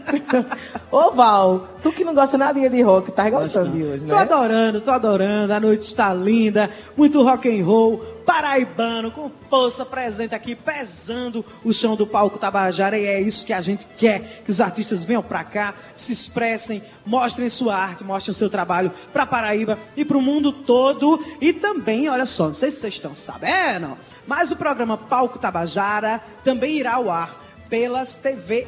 Ô, 0.91 1.11
Val, 1.11 1.67
tu 1.81 1.91
que 1.91 2.03
não 2.03 2.13
gosta 2.13 2.37
nadinha 2.37 2.69
de 2.69 2.81
rock, 2.81 3.11
tá 3.11 3.29
gostando 3.29 3.71
de 3.71 3.83
hoje, 3.83 4.05
né? 4.05 4.09
Tô 4.09 4.19
adorando, 4.19 4.81
tô 4.81 4.91
adorando. 4.91 5.53
A 5.53 5.59
noite 5.59 5.81
está 5.81 6.13
linda, 6.13 6.69
muito 6.95 7.21
rock 7.23 7.47
and 7.47 7.63
roll, 7.63 7.99
paraibano, 8.25 9.11
com 9.11 9.31
força 9.49 9.85
presente 9.85 10.35
aqui, 10.35 10.55
pesando 10.55 11.45
o 11.63 11.71
chão 11.71 11.95
do 11.95 12.05
palco 12.05 12.37
Tabajara. 12.37 12.97
E 12.97 13.05
é 13.05 13.21
isso 13.21 13.45
que 13.45 13.53
a 13.53 13.61
gente 13.61 13.87
quer, 13.97 14.41
que 14.43 14.51
os 14.51 14.59
artistas 14.59 15.03
venham 15.03 15.23
pra 15.23 15.43
cá, 15.43 15.73
se 15.95 16.11
expressem, 16.11 16.83
mostrem 17.05 17.49
sua 17.49 17.75
arte, 17.75 18.03
mostrem 18.03 18.31
o 18.31 18.35
seu 18.35 18.49
trabalho 18.49 18.91
pra 19.13 19.25
Paraíba 19.25 19.79
e 19.95 20.03
pro 20.03 20.21
mundo 20.21 20.51
todo. 20.51 21.23
E 21.39 21.53
também, 21.53 22.09
olha 22.09 22.25
só, 22.25 22.47
não 22.47 22.53
sei 22.53 22.69
se 22.69 22.81
vocês 22.81 22.95
estão 22.95 23.15
sabendo, 23.15 23.97
mas 24.27 24.51
o 24.51 24.55
programa 24.55 24.97
Palco 24.97 25.39
Tabajara 25.39 26.21
também 26.43 26.75
irá 26.75 26.95
ao 26.95 27.09
ar 27.09 27.41
pelas 27.69 28.15
TVE 28.15 28.67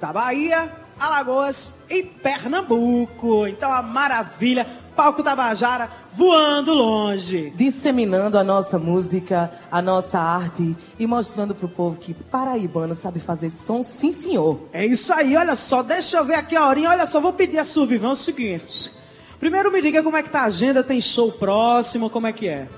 da 0.00 0.12
Bahia, 0.12 0.72
Alagoas 0.98 1.74
e 1.90 2.02
Pernambuco. 2.02 3.46
Então 3.46 3.72
a 3.72 3.82
maravilha, 3.82 4.66
palco 4.94 5.22
da 5.22 5.34
Bajara 5.34 5.90
voando 6.12 6.72
longe. 6.72 7.52
Disseminando 7.56 8.38
a 8.38 8.44
nossa 8.44 8.78
música, 8.78 9.50
a 9.70 9.82
nossa 9.82 10.20
arte 10.20 10.76
e 10.98 11.06
mostrando 11.06 11.54
pro 11.54 11.68
povo 11.68 11.98
que 11.98 12.14
paraibano 12.14 12.94
sabe 12.94 13.18
fazer 13.18 13.50
som, 13.50 13.82
sim 13.82 14.12
senhor. 14.12 14.60
É 14.72 14.86
isso 14.86 15.12
aí, 15.12 15.36
olha 15.36 15.56
só, 15.56 15.82
deixa 15.82 16.18
eu 16.18 16.24
ver 16.24 16.36
aqui 16.36 16.54
a 16.54 16.66
horinha, 16.66 16.90
olha 16.90 17.06
só, 17.06 17.20
vou 17.20 17.32
pedir 17.32 17.58
a 17.58 17.64
Survivão 17.64 18.12
o 18.12 18.16
seguinte. 18.16 18.92
Primeiro 19.40 19.72
me 19.72 19.82
diga 19.82 20.02
como 20.02 20.16
é 20.16 20.22
que 20.22 20.30
tá 20.30 20.42
a 20.42 20.44
agenda, 20.44 20.82
tem 20.84 21.00
show 21.00 21.32
próximo, 21.32 22.08
como 22.08 22.26
é 22.26 22.32
que 22.32 22.48
é? 22.48 22.68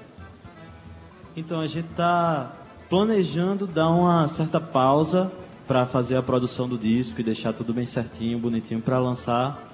Então 1.37 1.61
a 1.61 1.66
gente 1.66 1.89
tá 1.95 2.51
planejando 2.89 3.66
dar 3.66 3.91
uma 3.91 4.26
certa 4.26 4.59
pausa 4.59 5.30
para 5.68 5.84
fazer 5.84 6.16
a 6.16 6.22
produção 6.22 6.66
do 6.66 6.78
disco 6.78 7.20
e 7.20 7.24
deixar 7.24 7.53
tudo 7.53 7.74
bem 7.74 7.84
certinho, 7.84 8.39
bonitinho 8.39 8.80
para 8.80 8.99
lançar 8.99 9.68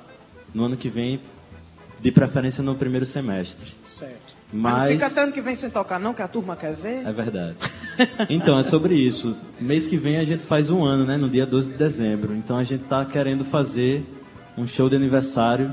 no 0.53 0.65
ano 0.65 0.77
que 0.77 0.89
vem, 0.89 1.21
de 2.01 2.11
preferência 2.11 2.65
no 2.65 2.75
primeiro 2.75 3.07
semestre. 3.07 3.71
Certo. 3.83 4.35
Mas 4.53 4.83
não 4.83 4.89
fica 4.89 5.07
até 5.07 5.23
ano 5.23 5.33
que 5.33 5.41
vem 5.41 5.55
sem 5.55 5.71
tocar 5.71 6.01
não, 6.01 6.13
que 6.13 6.21
a 6.21 6.29
turma 6.29 6.57
quer 6.57 6.75
ver. 6.75 7.07
é 7.07 7.13
verdade. 7.13 7.57
Então 8.29 8.59
é 8.59 8.63
sobre 8.63 8.95
isso. 8.95 9.37
Mês 9.61 9.87
que 9.87 9.97
vem 9.97 10.17
a 10.17 10.25
gente 10.25 10.45
faz 10.45 10.69
um 10.69 10.83
ano, 10.83 11.05
né, 11.05 11.17
no 11.17 11.29
dia 11.29 11.47
12 11.47 11.71
de 11.71 11.77
dezembro. 11.77 12.35
Então 12.35 12.57
a 12.57 12.65
gente 12.65 12.85
tá 12.85 13.05
querendo 13.05 13.45
fazer 13.45 14.05
um 14.57 14.67
show 14.67 14.89
de 14.89 14.97
aniversário, 14.97 15.73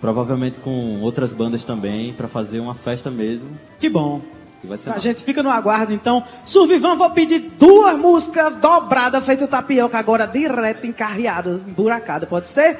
provavelmente 0.00 0.58
com 0.60 1.00
outras 1.00 1.32
bandas 1.32 1.64
também, 1.64 2.12
para 2.12 2.28
fazer 2.28 2.60
uma 2.60 2.74
festa 2.74 3.10
mesmo. 3.10 3.48
Que 3.80 3.88
bom. 3.88 4.22
E 4.64 4.66
vai 4.66 4.78
ser 4.78 4.88
A 4.88 4.92
massa. 4.94 5.02
gente 5.02 5.22
fica 5.22 5.42
no 5.42 5.50
aguardo, 5.50 5.92
então. 5.92 6.24
Survivan, 6.44 6.96
vou 6.96 7.10
pedir 7.10 7.38
duas 7.58 7.96
músicas 7.98 8.56
dobradas, 8.56 9.24
feito 9.24 9.46
tapioca, 9.46 9.98
agora 9.98 10.26
direto, 10.26 10.86
encarreado, 10.86 11.62
emburacado, 11.68 12.26
pode 12.26 12.48
ser? 12.48 12.78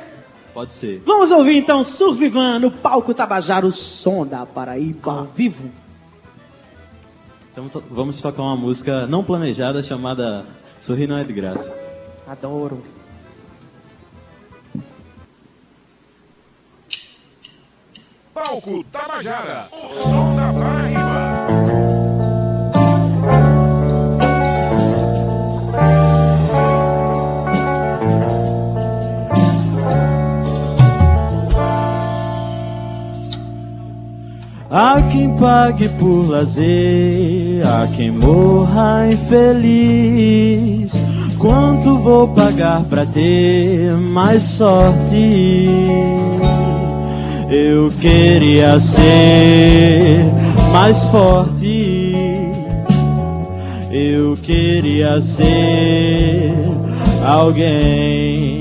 Pode 0.55 0.72
ser. 0.72 1.03
Vamos 1.05 1.30
ouvir 1.30 1.57
então 1.59 1.82
Survivan 1.85 2.59
no 2.61 2.70
palco 2.70 3.12
Tabajara, 3.12 3.66
o 3.66 3.72
som 3.72 4.24
da 4.26 4.47
Paraíba 4.47 5.12
ao 5.12 5.24
vivo. 5.24 5.70
Então 7.53 7.68
to- 7.68 7.82
vamos 7.91 8.20
tocar 8.22 8.43
uma 8.43 8.57
música 8.57 9.07
não 9.07 9.22
planejada 9.22 9.82
chamada 9.82 10.45
Sorrir 10.78 11.07
Não 11.07 11.18
É 11.18 11.24
de 11.24 11.32
Graça. 11.32 11.72
Adoro. 12.26 12.82
Palco 18.32 18.82
Tabajara, 18.85 19.68
o 19.72 20.01
som 20.01 20.35
da 20.37 20.53
Paraíba. 20.53 21.34
Quem 35.15 35.31
pague 35.37 35.89
por 35.91 36.29
lazer, 36.29 37.65
há 37.65 37.87
quem 37.95 38.11
morra 38.11 39.07
infeliz. 39.12 40.93
Quanto 41.39 41.99
vou 42.01 42.27
pagar 42.29 42.83
pra 42.85 43.07
ter 43.07 43.93
mais 43.93 44.43
sorte? 44.43 45.69
Eu 47.49 47.93
queria 48.01 48.81
ser 48.81 50.25
mais 50.73 51.05
forte. 51.05 52.43
Eu 53.93 54.37
queria 54.43 55.21
ser 55.21 56.53
alguém. 57.25 58.54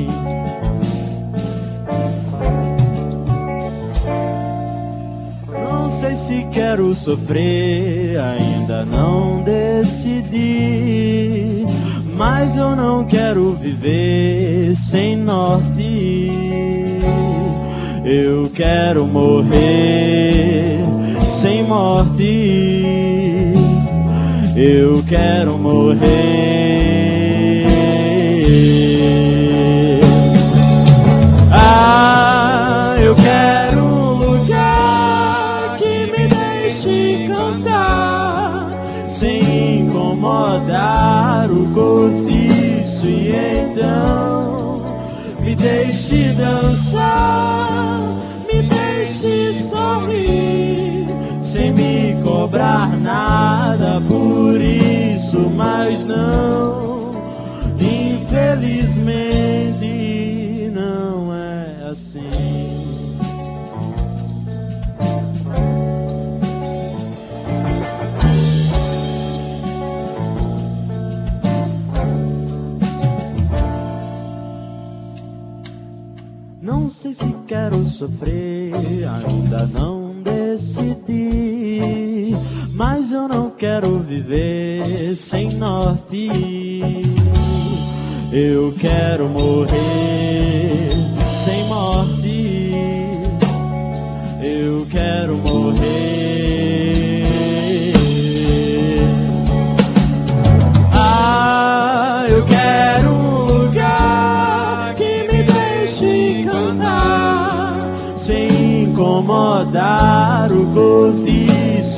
Quero 6.54 6.94
sofrer, 6.94 8.18
ainda 8.20 8.86
não 8.86 9.42
decidi. 9.42 10.44
Mas 12.16 12.56
eu 12.56 12.76
não 12.76 13.04
quero 13.04 13.54
viver 13.54 14.76
sem 14.76 15.18
norte. 15.18 16.30
Eu 18.06 18.52
quero 18.54 19.08
morrer 19.08 20.78
sem 21.28 21.64
morte. 21.64 23.54
Eu 24.56 25.04
quero 25.08 25.58
morrer. 25.58 26.04
Ah, 31.52 32.96
eu 33.02 33.16
quero 33.16 33.63
cortiço 41.84 43.06
e 43.08 43.32
então 43.36 44.82
me 45.42 45.54
deixe 45.54 46.30
dançar, 46.34 48.00
me 48.48 48.62
deixe 48.62 49.54
sorrir 49.54 51.08
sem 51.42 51.74
me 51.74 52.16
cobrar 52.24 52.88
nada 52.98 54.02
por 54.08 54.62
isso, 54.62 55.40
mas 55.54 56.06
não, 56.06 56.83
sei 77.04 77.14
se 77.14 77.36
quero 77.46 77.84
sofrer, 77.84 78.74
ainda 79.06 79.66
não 79.66 80.08
decidi. 80.24 81.82
Mas 82.74 83.12
eu 83.12 83.28
não 83.28 83.50
quero 83.50 84.00
viver 84.00 85.14
sem 85.18 85.52
norte. 85.52 86.30
Eu 88.32 88.74
quero 88.80 89.28
morrer 89.28 90.93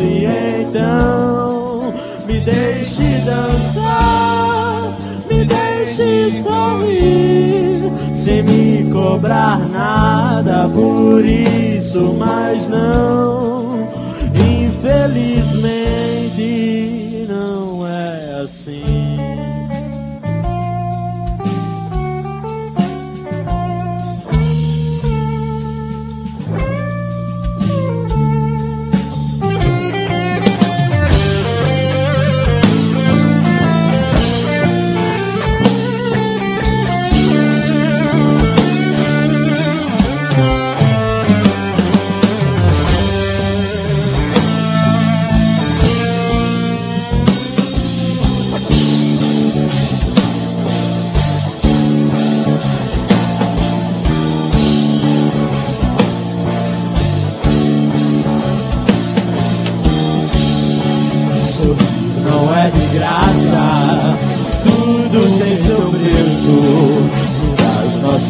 e 0.05 0.25
então 0.61 1.93
me 2.27 2.39
deixe 2.39 3.21
dançar, 3.25 4.95
me 5.29 5.43
deixe 5.43 6.31
sorrir 6.31 7.91
sem 8.13 8.43
me 8.43 8.89
cobrar 8.91 9.57
nada 9.69 10.69
por 10.73 11.25
isso, 11.25 12.15
mas 12.17 12.67
não, 12.67 13.87
infelizmente 14.33 16.94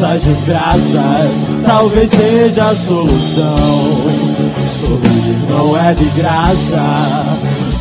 nossas 0.06 0.24
desgraças, 0.24 1.48
talvez 1.66 2.12
seja 2.12 2.66
a 2.66 2.76
solução. 2.76 3.48
Sorrir 4.70 5.50
não 5.50 5.78
é 5.78 5.94
de 5.94 6.06
graça, 6.20 6.80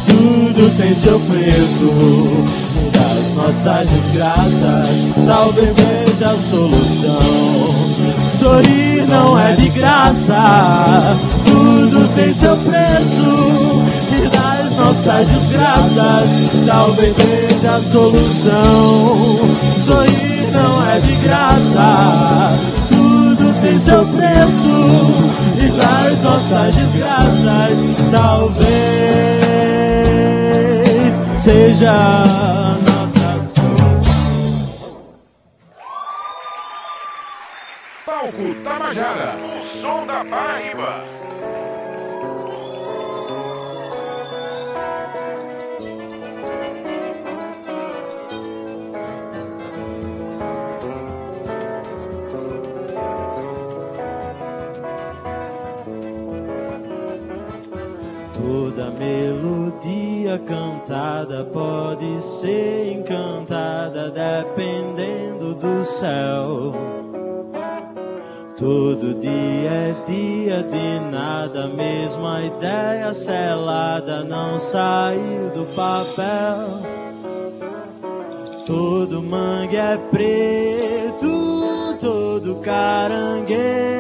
tudo 0.07 0.77
tem 0.77 0.95
seu 0.95 1.21
preço. 1.21 1.93
Das 2.93 3.35
nossas 3.35 3.89
desgraças, 3.91 4.89
talvez 5.27 5.75
seja 5.75 6.31
a 6.31 6.35
solução. 6.35 7.21
Sorrir 8.31 9.07
não 9.07 9.39
é 9.39 9.53
de 9.53 9.69
graça, 9.69 11.17
tudo 11.45 12.09
tem 12.15 12.33
seu 12.33 12.57
preço. 12.57 13.83
E 14.11 14.29
das 14.29 14.77
nossas 14.77 15.29
desgraças, 15.29 16.31
talvez 16.67 17.15
seja 17.17 17.77
a 17.77 17.83
solução. 17.83 19.41
Sorrir 19.77 20.34
não 20.55 20.89
é 20.89 21.01
de 21.01 21.17
graça, 21.17 22.57
tudo 22.89 23.53
tem 23.61 23.79
seu 23.79 24.07
preço. 24.07 24.69
E 25.59 25.69
das 25.77 26.23
nossas 26.23 26.75
desgraças, 26.75 27.79
talvez 28.11 28.65
seja 31.37 31.95
Palco 38.07 38.55
Tabajara, 38.63 39.37
o 39.37 39.81
som 39.81 40.07
da 40.07 40.25
Paraíba. 40.25 41.24
Melodia 59.05 60.39
cantada 60.39 61.45
pode 61.45 62.23
ser 62.23 62.93
encantada 62.93 64.11
dependendo 64.11 65.55
do 65.55 65.85
céu. 65.85 66.73
Todo 68.57 69.15
dia 69.15 69.71
é 69.71 69.95
dia 70.07 70.63
de 70.63 71.01
nada, 71.11 71.67
mesmo 71.67 72.27
a 72.27 72.43
ideia 72.43 73.13
selada 73.13 74.25
não 74.25 74.59
saiu 74.59 75.51
do 75.51 75.67
papel. 75.75 76.81
Todo 78.67 79.21
mangue 79.21 79.77
é 79.77 79.99
preto, 80.11 81.29
todo 82.01 82.55
caranguejo 82.63 83.95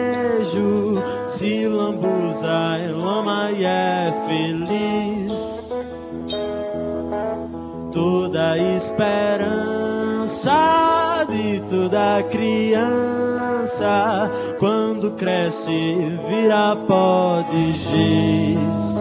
se 1.34 1.66
lambuza 1.66 2.78
em 2.78 2.92
lama 2.92 3.50
e 3.50 3.64
é 3.64 4.14
feliz. 4.28 5.32
Toda 7.92 8.56
esperança 8.76 10.52
de 11.28 11.60
toda 11.68 12.22
criança, 12.30 14.30
quando 14.60 15.10
cresce, 15.12 15.96
vira 16.28 16.76
pó 16.86 17.42
de 17.50 17.72
giz. 17.72 18.94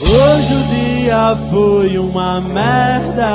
Hoje 0.00 0.54
o 0.54 0.62
dia 0.74 1.36
foi 1.50 1.98
uma 1.98 2.40
merda, 2.40 3.28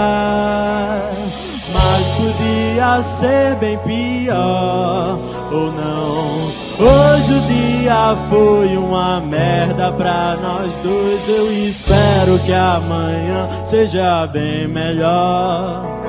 podia 2.33 3.01
ser 3.03 3.55
bem 3.55 3.77
pior 3.79 5.19
ou 5.51 5.71
não. 5.71 6.51
Hoje 6.79 7.33
o 7.33 7.41
dia 7.41 8.15
foi 8.29 8.77
uma 8.77 9.19
merda 9.21 9.91
pra 9.91 10.35
nós 10.41 10.73
dois. 10.77 11.27
Eu 11.27 11.51
espero 11.51 12.39
que 12.39 12.53
amanhã 12.53 13.47
seja 13.63 14.25
bem 14.27 14.67
melhor. 14.67 16.02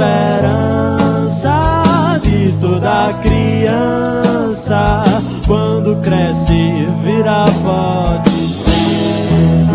Esperança 0.00 1.58
de 2.22 2.52
toda 2.58 3.12
criança, 3.20 5.04
quando 5.46 5.96
cresce, 5.96 6.86
vira 7.04 7.44
pó 7.62 8.16
de 8.24 8.46
giz. 8.46 9.68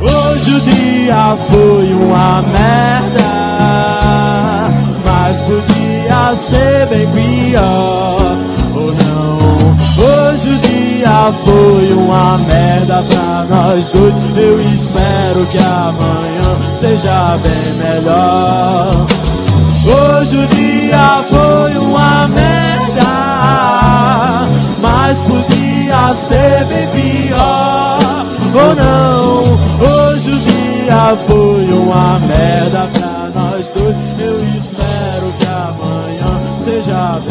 Hoje 0.00 0.50
o 0.50 0.60
dia 0.60 1.36
foi 1.50 1.92
uma 1.92 2.40
merda, 2.40 3.30
mas 5.04 5.40
podia 5.40 6.34
ser 6.34 6.86
bem 6.86 7.06
pior 7.10 8.34
ou 8.74 8.94
não. 8.94 9.76
Hoje 10.02 10.48
o 10.48 10.58
dia 10.58 10.69
foi 11.44 11.92
uma 11.92 12.38
merda 12.38 13.02
pra 13.08 13.46
nós 13.48 13.88
dois. 13.88 14.14
Eu 14.36 14.60
espero 14.72 15.46
que 15.46 15.58
amanhã 15.58 16.56
seja 16.76 17.38
bem 17.42 17.74
melhor. 17.74 19.06
Hoje 19.84 20.36
o 20.36 20.46
dia 20.48 21.22
foi 21.28 21.78
uma 21.78 22.28
merda, 22.28 23.06
mas 24.80 25.20
podia 25.22 26.14
ser 26.14 26.64
bem 26.66 26.86
pior 26.88 28.26
ou 28.54 28.74
não. 28.74 29.58
Hoje 29.80 30.30
o 30.30 30.38
dia 30.38 31.16
foi 31.26 31.72
uma 31.72 32.18
merda 32.20 32.88
pra 32.92 33.30
nós 33.34 33.70
dois. 33.70 33.96
Eu 34.18 34.38
espero 34.58 35.32
que 35.38 35.46
amanhã 35.46 36.40
seja 36.62 37.18
bem 37.24 37.29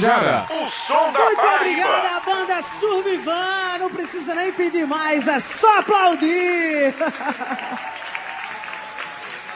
Tabajara, 0.00 0.46
o 0.50 0.70
som 0.70 1.12
da 1.12 1.20
Muito 1.20 1.36
Paraíba. 1.36 1.56
obrigada, 1.56 2.20
banda 2.24 2.62
Survivan. 2.62 3.78
Não 3.78 3.90
precisa 3.90 4.34
nem 4.34 4.52
pedir 4.52 4.86
mais, 4.86 5.26
é 5.28 5.38
só 5.40 5.78
aplaudir. 5.80 6.94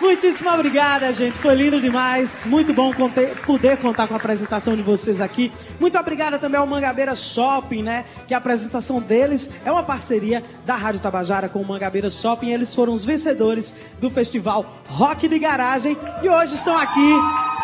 Muitíssimo 0.01 0.51
obrigada, 0.51 1.11
gente. 1.12 1.38
Foi 1.38 1.55
lindo 1.55 1.80
demais. 1.80 2.45
Muito 2.45 2.74
bom 2.74 2.92
conter- 2.92 3.34
poder 3.47 3.78
contar 3.78 4.07
com 4.07 4.12
a 4.12 4.16
apresentação 4.18 4.76
de 4.76 4.82
vocês 4.82 5.20
aqui. 5.20 5.51
Muito 5.80 5.97
obrigada 5.97 6.38
também 6.38 6.61
ao 6.61 6.66
Mangabeira 6.66 7.14
Shopping, 7.14 7.82
né? 7.82 8.05
Que 8.26 8.34
a 8.34 8.38
apresentação 8.38 9.01
deles 9.01 9.51
é 9.64 9.70
uma 9.72 9.82
parceria 9.84 10.42
da 10.66 10.74
Rádio 10.74 11.01
Tabajara 11.01 11.49
com 11.49 11.61
o 11.61 11.66
Mangabeira 11.66 12.11
Shopping. 12.11 12.51
Eles 12.51 12.74
foram 12.74 12.92
os 12.92 13.05
vencedores 13.05 13.74
do 14.01 14.11
festival 14.11 14.66
Rock 14.88 15.26
de 15.28 15.38
Garagem 15.38 15.97
e 16.22 16.28
hoje 16.28 16.55
estão 16.57 16.76
aqui 16.76 17.14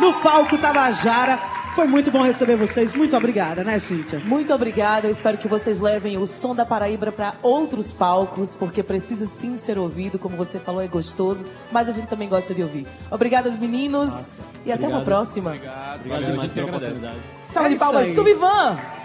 no 0.00 0.14
palco 0.22 0.56
Tabajara. 0.56 1.38
Foi 1.74 1.86
muito 1.86 2.10
bom 2.10 2.22
receber 2.22 2.56
vocês. 2.56 2.94
Muito 2.94 3.16
obrigada, 3.16 3.62
né, 3.62 3.78
Cíntia? 3.78 4.20
Muito 4.24 4.52
obrigada. 4.52 5.06
Eu 5.06 5.10
espero 5.10 5.38
que 5.38 5.46
vocês 5.48 5.80
levem 5.80 6.18
o 6.18 6.26
som 6.26 6.54
da 6.54 6.66
Paraíba 6.66 7.10
para 7.12 7.34
outros 7.42 7.92
palcos, 7.92 8.54
porque 8.54 8.82
precisa 8.82 9.24
sim 9.24 9.56
ser 9.56 9.78
ouvido. 9.78 10.18
Como 10.18 10.36
você 10.36 10.58
falou, 10.58 10.82
é 10.82 10.88
gostoso, 10.88 11.46
mas 11.70 11.88
a 11.88 11.92
gente 11.92 12.08
também 12.08 12.28
gosta 12.28 12.52
de 12.52 12.62
ouvir. 12.62 12.86
Obrigada, 13.10 13.50
meninos. 13.52 14.28
e 14.66 14.72
até 14.72 14.86
uma 14.88 14.98
Obrigado. 14.98 15.04
próxima. 15.04 15.50
Obrigado 15.50 16.08
Valeu, 16.08 16.28
a 16.28 16.30
demais 16.32 16.50
pela 16.52 16.66
oportunidade. 16.66 17.16
Salve 17.46 17.68
É 17.68 17.72
de 17.72 17.78
palmas. 17.78 18.08
Subivan! 18.08 18.99